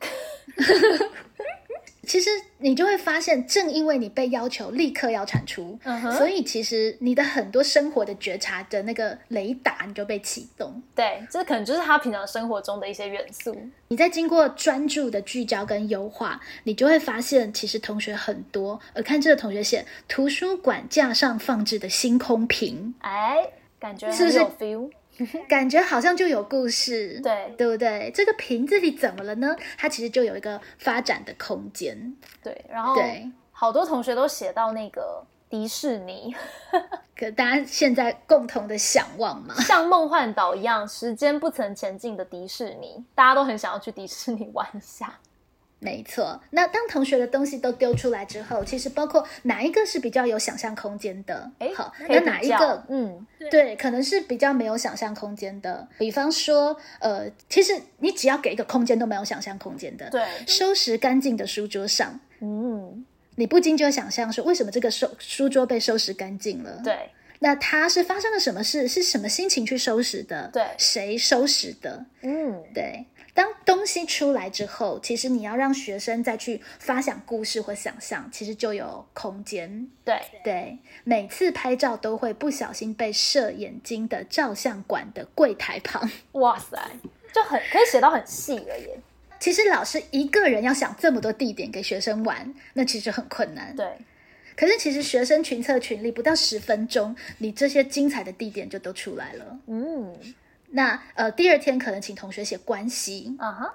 [2.09, 5.79] 其实你就会发现，正因为你被要求立刻要产出，
[6.17, 10.83] 所以其实你的很多生活的觉察的那个雷达你就被启动。
[10.95, 13.57] 对，这可能就是他平常生活中的一些元素。
[13.89, 18.81] 你在经过专注的聚焦跟优化，你就会发现，其实同学很多。
[18.95, 23.37] 而，看这个同学写图书馆架上放置的星空瓶，哎，
[23.79, 24.39] 感觉是不是。
[25.49, 28.11] 感觉好像就有故事，对对不对？
[28.15, 29.57] 这个瓶子里怎么了呢？
[29.77, 32.17] 它其实就有一个发展的空间。
[32.43, 36.35] 对，然后对好多同学都写到那个迪士尼，
[37.17, 45.19] 可大家现在共同的向往嘛， 像梦幻岛一样，时间不曾前进的迪士尼，大家都很想要去迪士尼玩一下。
[45.81, 51.51] 没错，那当同学的东西都丢出来之后，其实包括哪一个是比较有想象空间的？
[51.61, 55.87] 哎，好，那哪一个嗯，对，可能是比较没有想象空间的。
[55.97, 60.11] 比方说，呃，其实你只要给一个空间都没有想象空间的。
[60.11, 63.05] 对，收拾干净的书桌上，嗯，
[63.37, 68.89] 你不禁就会想象说，为什么这个收书桌被收拾干净了？，对，那它是发生了什么事？
[68.89, 70.51] 是什么心情去收拾的？
[70.53, 72.05] 对谁收拾的？
[72.23, 73.05] 嗯，对，
[73.39, 79.89] 当东西出来之后，其实你要让学生再去发想故事或想象，其实就有空间。
[80.05, 86.11] 对，对，每次拍照都会不小心被射眼睛的照相馆的柜台旁。
[86.33, 86.77] 哇塞，
[87.33, 88.99] 就很可以写到很细了耶。
[89.39, 93.73] 其实老师一个人要想这么多地点给学生玩，那其实很困难。
[93.77, 93.87] 对，
[94.57, 99.61] 可是其实学生群策群力，不到十分钟，你这些精彩的地点就都出来了。
[99.69, 100.13] 嗯，
[100.71, 103.75] 那呃，第二天可能请同学写关系啊哈，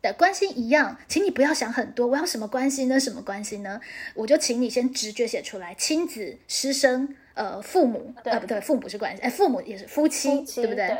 [0.00, 2.98] 的关系一样，请你不要想很多，我要什么关系呢？
[2.98, 3.80] 什么关系呢？
[4.14, 10.88] 我就请你先直觉写出来，亲子、师生、呃，父母，对呃，不对，父母是关系，哎，父母也是夫妻，夫妻对不对？
[10.88, 10.98] 对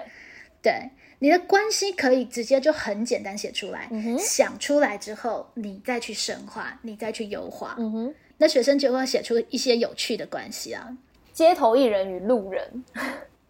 [0.63, 10.95] 对，你的关系可以直接就很简单写出来，嗯想出来之后，你再去深化，你再去优化，嗯哼，那学生就会写出一些有趣的关系啊。
[11.33, 12.85] 街头艺人与路人，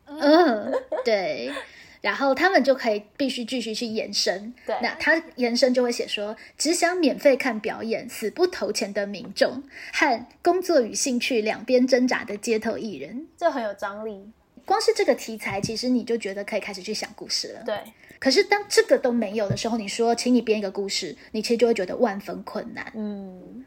[0.06, 0.72] 嗯，
[1.04, 1.52] 对。
[2.00, 13.26] 然后他们就可以必须继续去延伸，对那他延伸就会写说，只想免费看表演、死不投钱的民众和工作与兴趣两边挣扎的街头艺人。
[13.36, 14.30] 这很有张力。
[14.64, 17.62] 光是这个题材，其实你就觉得可以开始去想故事了。
[17.64, 17.76] 对，
[18.20, 22.92] 可是当这个都没有的时候，你说请你编一个故事，你其实就会觉得万分困难。
[22.94, 23.64] 嗯，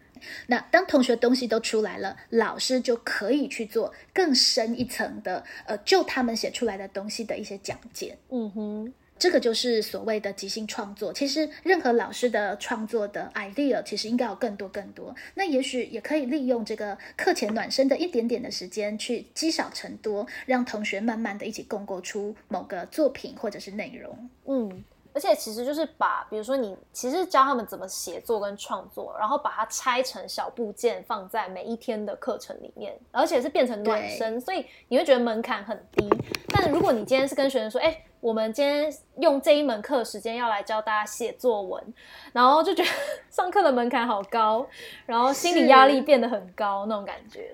[0.47, 8.17] 那当同学东西都出来了，老师就可以去做更深一层的，呃，就他们写出来的东西的一些讲解。
[8.29, 11.13] 嗯哼，这个就是所谓的即兴创作。
[11.13, 15.15] 其实任何老师的创作的 idea，其实应该有更多更多。
[15.35, 24.29] 那也许也可以利用这个课前暖身的一点点的时间，去积少成多，让同学慢慢的一起共构出某个作品或者是内容。
[24.45, 24.83] 嗯，
[25.13, 36.09] 而且其实就是把，比如说你其实教他们怎么写作跟创作，然后把它拆成小部件放在每一天的课程里面，而且是变成暖身，所以你会觉得门槛很低。
[36.49, 41.93] 但如果你今天是跟学生说，哎、我们今天用这一门课时间要来教大家写作文，
[42.31, 42.89] 然后就觉得
[43.29, 44.67] 上课的门槛好高，
[45.05, 47.53] 然后心理压力变得很高那种感觉。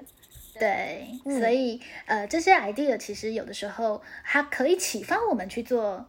[0.58, 6.06] 对，嗯所以呃，这些 idea 其实有的时候它可以启发我们去做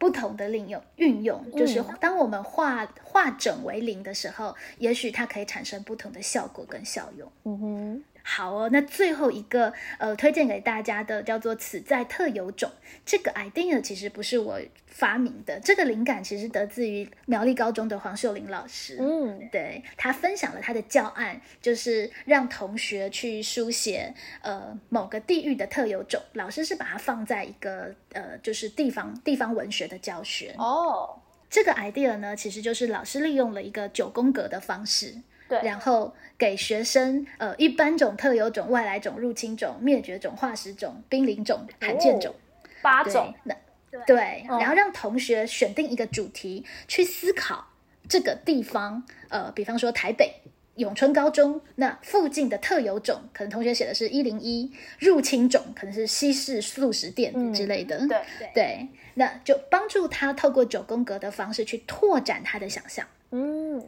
[0.00, 7.30] 不同的利用运用，就是嗯当我们化化整为零的时候，也许它可以产生不同的效果跟效用。
[7.44, 12.70] 嗯哼，好哦，那最后一个呃，推荐给大家的叫做“此在特有种”
[13.04, 18.98] 这个 idea，其实不是我发明的，这个灵感其实得自于苗栗高中的黄秀玲老师。
[19.00, 24.12] 嗯对他分享了他的教案，就是让同学去书写
[24.42, 30.54] 呃某个地域的特有种，老师是把它放在一个呃就是地方地方文学的教学。
[30.58, 31.18] 哦，
[31.48, 35.14] 这个 idea 呢，其实就是老师利用了一个九宫格的方式，
[35.50, 42.34] 对，然后给学生呃一般种、特有种、外来种、入侵种、灭绝种、化石种、濒临种、罕见种。
[42.62, 43.54] 对八种，那
[44.06, 47.66] 对，嗯然后让同学选定一个主题去思考
[48.08, 50.32] 这个地方，呃，比方说台北。
[50.76, 57.98] 永春高中那附近的特有种，可能同学写的是一零一入侵种，可能是西式素食店嗯之类的。
[58.06, 58.18] 对，
[58.54, 63.04] 对，那就帮助他透过九宫格的方式去拓展他的想象。
[63.32, 63.84] 嗯，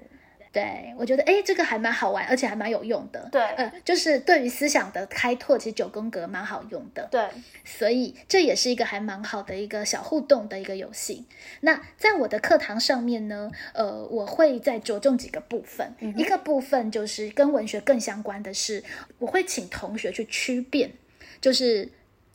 [0.52, 3.26] 对我觉得，哎，这个还蛮好玩，而且还蛮有用的。
[3.32, 7.08] 对呃，就是对于思想的开拓，其实九宫格蛮好用的。
[7.10, 7.26] 对，
[7.64, 11.24] 所以这也是一个还蛮好的一个小互动的一个游戏。
[11.60, 15.94] 那在我的课堂上面呢，呃，我会再着重几个部分。
[16.16, 18.84] 一个部分就是跟文学更相关的是，
[19.18, 20.92] 我会请同学去区辨，
[21.40, 21.88] 就是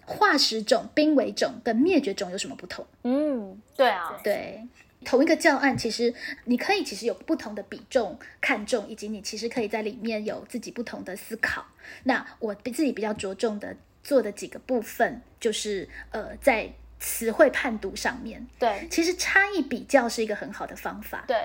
[0.05, 2.83] 化石种、濒危种跟灭绝种有什么不同。
[3.03, 4.63] 嗯，对啊，对，
[5.07, 11.65] 同一个教案，其实你可以其实有不同的比重看重，以及你其实可以在里面有自己不同的思考。
[12.03, 21.23] 那我自己比较着重的做的几个部分，就是呃，在词汇判读上面，对其实差异比较是一个很好的方法。
[21.25, 21.37] 对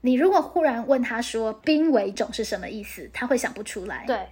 [0.00, 4.06] 你如果忽然问他说“濒危种”是什么意思，他会想不出来。。
[4.06, 4.28] 对，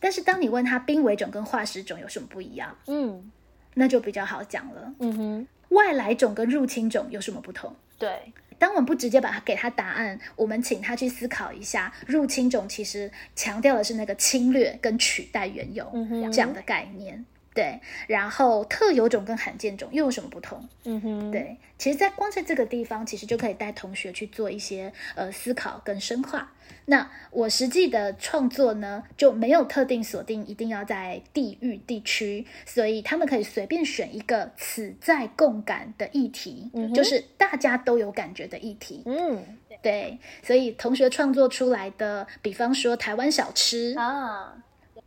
[0.00, 3.30] 但是当你问他濒危种跟化石种有什么不一样，嗯
[3.74, 4.94] 那就比较好讲了。
[5.00, 7.76] 嗯哼，外来种跟入侵种有什么不同？
[7.98, 15.90] 对，当我们不直接把它给他答案，我们请他去思考一下，入侵种其实强调的是那个侵略跟取代原有、
[16.32, 17.24] 这样的概念。
[17.54, 20.68] 对，然后特有种跟罕见种又有什么不同？
[20.84, 26.52] 嗯哼，对，其实，在光在这个地方，其实就可以带同学去做一些呃思考跟深化。
[26.86, 39.02] 那我实际的创作呢，就没有特定锁定一定要在地域地区，所以他们可以随便选一个此在共感的议题，嗯就是大家都有感觉的议题。
[39.06, 44.56] 嗯对，所以同学创作出来的，比方说台湾小吃，啊，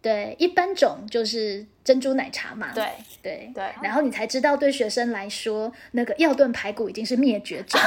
[0.02, 2.84] 对，一般种就是珍珠奶茶嘛，对
[3.22, 3.50] 对。
[3.56, 3.64] 对。
[3.82, 7.80] 然后你才知道，对学生来说，那个药炖排骨已经是灭绝种，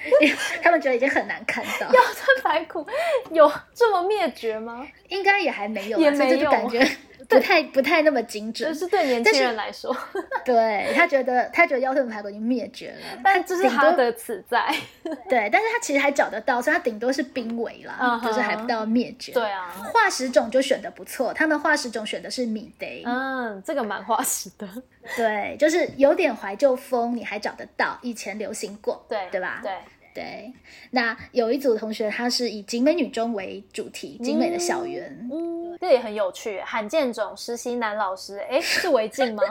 [0.64, 2.86] 他们觉得已经很难看到，药炖排骨
[3.30, 4.88] 有这么灭绝吗？
[5.08, 6.46] 应该也还没有啦，所以也没有。
[6.46, 6.96] 就感觉
[7.28, 8.78] 不太不太那么精准就。
[8.78, 9.94] 是对年轻人来说，
[10.44, 14.74] 对他觉得他觉得腰臀排骨已经灭绝了， 但这是他的此在。
[15.28, 19.32] 对，但是他其实还找得到，所以他顶多是濒危啦嗯哼就是还不到灭绝。
[19.32, 24.68] 对啊，化石种就选的不错，他们化石种选的是米得，嗯，这个蛮化石的。
[25.16, 29.60] 对，就是有点怀旧风，你还找得到，以前流行过，对对吧？
[29.62, 29.72] 对，
[30.14, 30.52] 对。
[30.90, 36.60] 那有一组同学他是以景美女中为主题，景美的校园，嗯，这也很有趣。
[36.60, 39.42] 罕见种实习男老师，哎， 是违禁吗？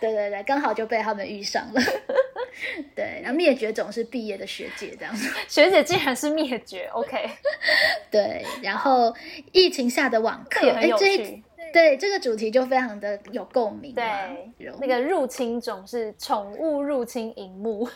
[0.00, 1.82] 对对对，刚好就被他们遇上了。
[2.94, 5.28] 对，然后灭绝种是毕业的学姐这样子。
[5.48, 7.28] 学姐竟然是灭绝，OK，
[8.10, 9.12] 对，然后
[9.50, 11.42] 疫情下的网课，哎这趣。
[11.72, 14.02] 对这个主题就非常的有共鸣嘛。
[14.56, 17.88] 对，那个入侵种是宠物入侵荧幕，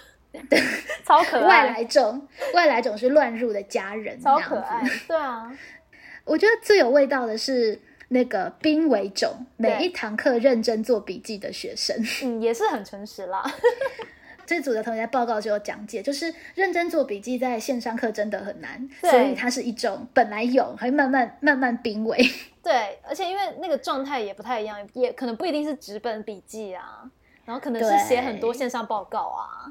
[1.05, 4.83] 超可爱，外来种，外来种是乱入的家人，超可爱。
[5.07, 5.51] 对啊，
[6.24, 11.97] 我觉得最有味道的是那个濒危种，每一堂课认真做笔记的学生。
[12.22, 13.45] 嗯，也是很诚实啦。
[14.45, 22.18] 这组的同学在报告就有讲解，就是认真做笔记在线上课真的很难，所以它是一种本来有，还慢慢慢慢濒危。
[22.62, 27.03] 对，而且因为那个状态也不太一样，也可能不一定是纸本笔记啊，
[27.45, 29.68] 然后可能是对写很多线上报告啊。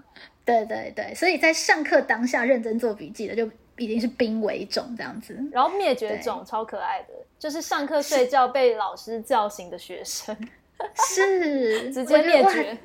[0.47, 3.45] 对对对，所以在上课当下认真做笔记的，就
[3.75, 5.37] 已经是濒危种这样子。
[5.51, 10.33] 然后灭绝种超可爱的，就是上课睡觉被老师叫醒的学生，
[10.95, 12.77] 是， 直接灭绝。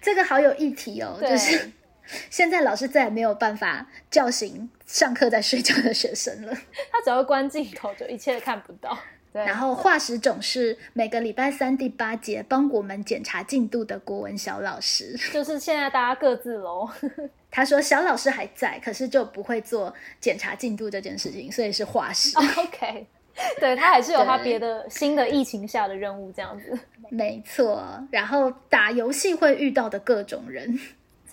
[0.00, 1.72] 这个好有议题哦，就是
[2.30, 6.54] 现在老师再也没有办法叫醒上课在睡觉的学生了。
[6.92, 8.96] 他只要关镜头，就一切看不到。
[9.34, 15.16] 对，然后化石总是每个礼拜三第八节帮我们检查进度的国文小老师。
[15.34, 16.88] 就是现在大家各自喽。
[17.50, 22.36] 他说小老师还在，可是就不会做检查进度这件事情，所以是化石。
[22.38, 23.04] OK，
[23.58, 26.78] 对他还是有他别的新的疫情下的任务这样子，
[27.10, 27.82] 没错，
[28.12, 30.78] 然后打游戏会遇到的各种人。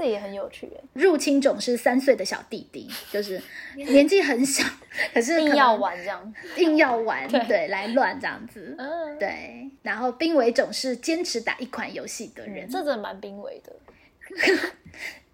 [0.01, 0.83] 这也很有趣耶。
[0.93, 3.39] 入侵种是三岁的小弟弟， 就是
[3.75, 4.65] 年纪很小，
[5.13, 8.75] 可是可硬要玩这样，硬要玩， 对对，来乱这样子。
[8.79, 12.67] 嗯，对，然后濒危种是坚持打一款游戏的人。
[12.67, 13.71] 这真的蛮濒危的。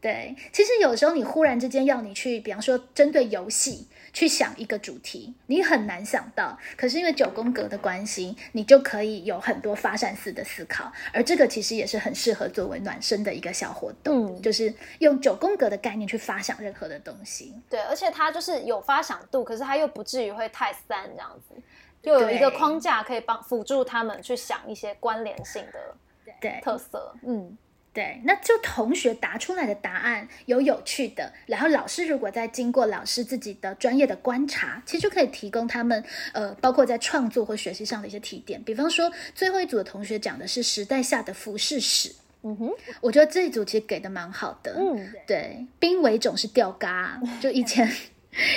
[0.01, 3.87] 对，其实有时候你忽然之间要你去，比方说针对游戏
[4.17, 6.57] 去想一个主题，你很难想到。
[6.75, 17.53] 可是因为九宫格的关系，你就可以有很多发散式的思考，而这个其实也是很适合作为暖身的一个小活动，嗯就是用九宫格的概念去发想任何的东西。
[17.69, 21.53] 对，而且它就是有发想度，可是它又不至于会太散这样子，
[22.01, 25.95] 又有一个框架可以帮辅助他们去想一些关联性的
[26.41, 27.13] 对，特色。
[27.21, 27.55] 嗯，
[27.97, 38.61] 对，那就同学答出来的答案有有趣的，然后老师如果再经过老师自己的专业的观察，其实就可以提供他们呃，包括在创作或学习上的一些提点。
[38.61, 42.71] 比方说，最后一组的同学讲的是时代下的服饰史，嗯哼，
[43.01, 44.75] 我觉得这一组其实给的蛮好的。
[44.77, 47.91] 嗯，对，濒危种是吊嘎， 就以前。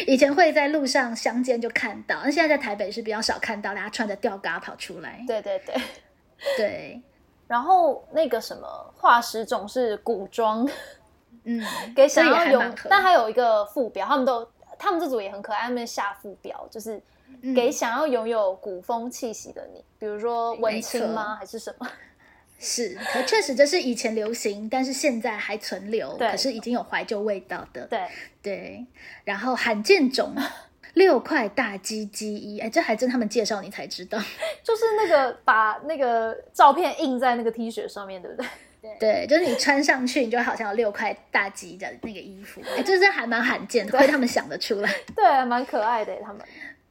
[0.07, 5.25] 以前会在路上相见就看到，那现在在台北是比较少看到，大家穿着吊嘎跑出来。
[5.27, 5.75] 对对对。
[6.59, 7.01] 对，
[7.51, 10.65] 然后那个什么化石种是古装，
[11.43, 11.61] 嗯，
[11.97, 14.49] 给想要有但还有一个副标，他们都
[14.79, 17.03] 他们这组也很可爱，他们下副标就是
[17.43, 21.35] 嗯给想要拥有古风气息的你，比如说文青吗？
[21.35, 21.89] 还是什么？
[22.63, 27.85] 是，可确实这是以前流行，但是现在还存留，对可是已经有怀旧味道的。
[27.89, 28.07] 对，
[28.41, 28.87] 对，
[29.25, 30.33] 然后罕见种
[30.95, 34.19] 六块大鸡鸡衣，哎，这还真他们介绍你才知道。
[34.63, 38.47] 就是那个把那个照片印在那个 T 恤上面，对不对？
[38.99, 44.91] 对，就是你穿上去，你就好像有六块大鸡的那个衣服，哎，这是还蛮罕见的，会他们想得出来。
[45.15, 46.41] 对，蛮可爱的他们。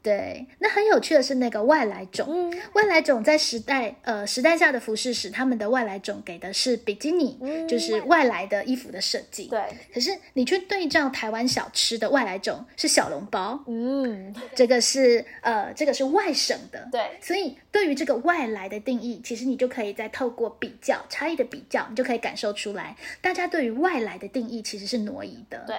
[0.02, 9.47] 对，那很有趣的是那个外来种，嗯外来种在时代呃时代下的服饰史，他们的外来种给的是比基尼，嗯就是外来的衣服的设计。
[9.47, 9.62] 对，
[9.93, 25.66] 可是你去对照台湾小吃的外来种是小笼包，嗯，这个是呃这个是外省的，对，所以对于这个外来的定义，其实你就可以再透过比较差异的比较，你就可以感受出来，大家对于外来的定义其实是挪移的。
[25.68, 25.76] 对，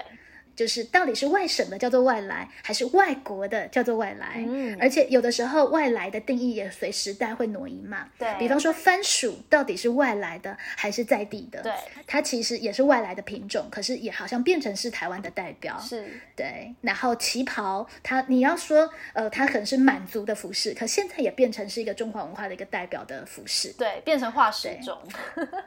[0.61, 4.45] 就是到底是外省的叫做外来，还是外国的叫做外来？
[4.47, 8.07] 嗯而且有的时候外来的定义也随时代会挪移嘛。
[8.19, 11.63] 对比方说番薯到底是外来的还是在地的？
[11.63, 11.73] 对，
[12.07, 15.81] 它其实也是外来的品种，可是也好像变成是台湾的代表。
[15.81, 24.99] 是，对，然后旗袍，它你要说呃，它可能是满族的服饰，可现在也变成是一个中华文化的一个代表的服饰，对，变成化石种。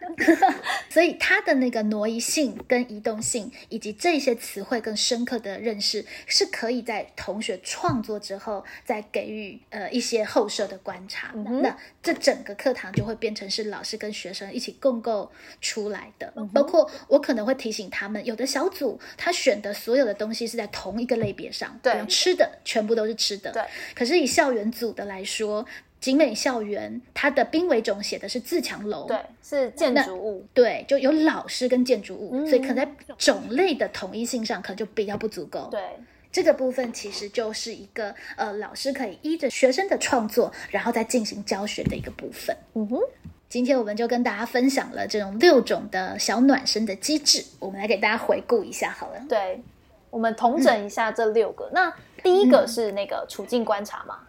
[0.88, 11.34] 所以它的那个挪移性跟移动性，以及这些词汇更深刻的认识，是可以在同学创作之后再给予呃一些后设的观察。
[11.34, 15.32] 那这整个课堂就会变成是老师跟学生一起共构
[15.62, 16.32] 出来的。
[16.54, 23.52] 包括我可能会提醒他们，有的小组他选的所有的东西是在同一个类别上，对，吃的全部都是吃的。
[23.52, 23.64] 对，
[23.96, 25.66] 可是以校园组的来说。
[26.04, 35.70] 景美校园，它的濒危种写的是自强楼，对，是建筑物，对，就有老师跟建筑物，所以可能在种类的统一性上，可能就比较不足够。
[35.72, 35.80] 对，
[36.30, 42.54] 这个部分其实就是一个呃，老师可以依着学生的创作，然后再进行教学的一个部分。
[42.74, 43.00] 嗯哼，
[43.48, 49.26] 今天我们就跟大家分享了这种六种的小暖身的机制，我们来给大家回顾一下好了。
[49.30, 49.64] 对，
[50.10, 51.70] 我们统整一下这六个。
[51.74, 51.90] 那
[52.22, 54.20] 第一个是那个处境观察嘛。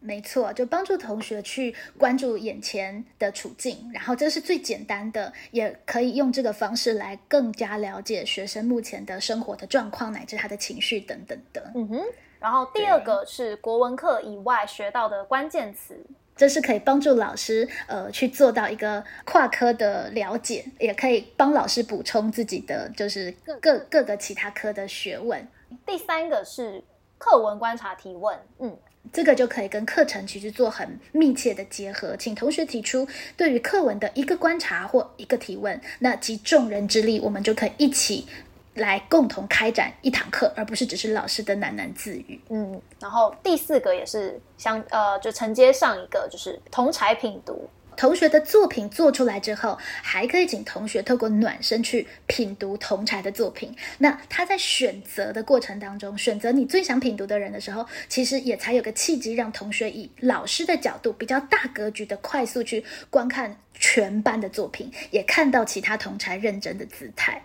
[0.00, 11.72] 没错，就帮助同学去关注眼前的处境，然后这是最简单的，也可以用这个方式来更加了解学生目前的生活的状况，乃至他的情绪等等的。
[11.74, 12.04] 嗯哼。
[12.38, 16.00] 然后第二个是国文课以外学到的关键词，
[16.36, 25.44] 这是可以帮助老师呃去做到一个跨科的了解，也可以帮老师补充自己的就是各各个其他科的学问。
[25.84, 26.84] 第三个是
[27.18, 28.78] 课文观察提问，嗯。
[29.12, 33.06] 这个就可以跟课程其实做很密切的结合，请同学提出
[33.36, 38.26] 对于课文的一个观察或一个提问，那集众人之力，我们就可以一起
[38.74, 42.40] 来共同开展一堂课，而不是只是老师的喃喃自语。
[42.48, 47.68] 嗯，然后第四个也是相呃，就承接上一个，就是同台品读。
[47.98, 53.74] 同学的作品做出来之后，还可以请同学透过暖身去品读同才的作品。
[53.98, 67.42] 那他在选择的过程当中，选择你最想品读的人的时候，其实也才有个契机，让同学以老师的角度，比较大格局的快速去观看全班的作品，也看到其他同才认真的姿态。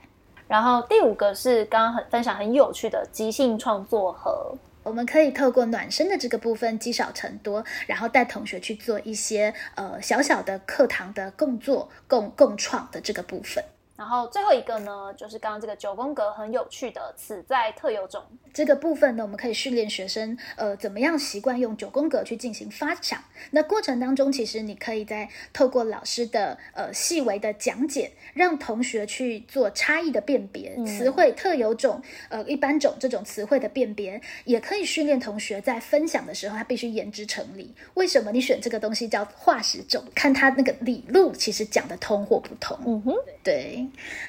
[0.48, 4.56] 然后第五个是刚刚很分享很有趣的即兴创作和。
[4.84, 13.64] 我们可以透过暖身的这个部分积少成多，然后带同学去做一些呃小小的课堂的共作、共共创的这个部分。
[13.96, 23.24] 然后最后一个呢，就是刚刚这个九宫格很有趣的“此在特有种”这个部分呢，我们可以训练学生，呃，怎么样习惯用九宫格去进行发想。
[23.52, 37.74] 那过程当中，其实你可以在透过老师的呃细微的讲解，让同学去做差异的辨别，词汇特有种、呃一般种这种词汇的辨别，也可以训练同学在分享的时候，他必须言之成理。
[37.94, 40.04] 为什么你选这个东西叫化石种？
[40.16, 42.78] 看他那个理路，其实讲得通或不通。
[42.86, 43.88] 嗯哼，对。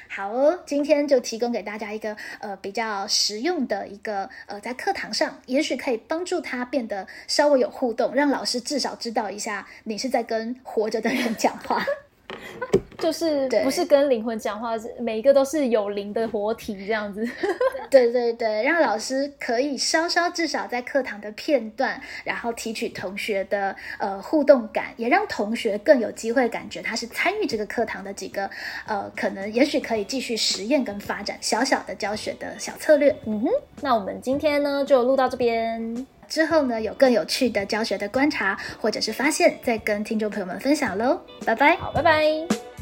[0.09, 11.85] 好哦，今天就提供给大家一个呃比较实用的一个呃，在课堂上也许可以帮助他变得稍微有互动，让老师至少知道一下你是在跟活着的人讲话。
[12.97, 17.27] 就是不是跟灵魂讲话，是每一个都是有灵的活体这样子。
[17.91, 28.49] 对对对，让老师可以稍稍至少在课堂的片段，然后提取同学的呃互动感，也让同学更有机会感觉他是参与这个课堂的几个
[28.87, 33.15] 呃，可能也许可以继续实验跟发展小小的教学的小策略。
[33.25, 33.49] 嗯哼，
[33.81, 41.19] 那我们今天呢就录到这边，之后呢有更有趣的教学的观察或者是发现，再跟听众朋友们分享喽。
[41.45, 42.74] 拜拜，好，拜拜。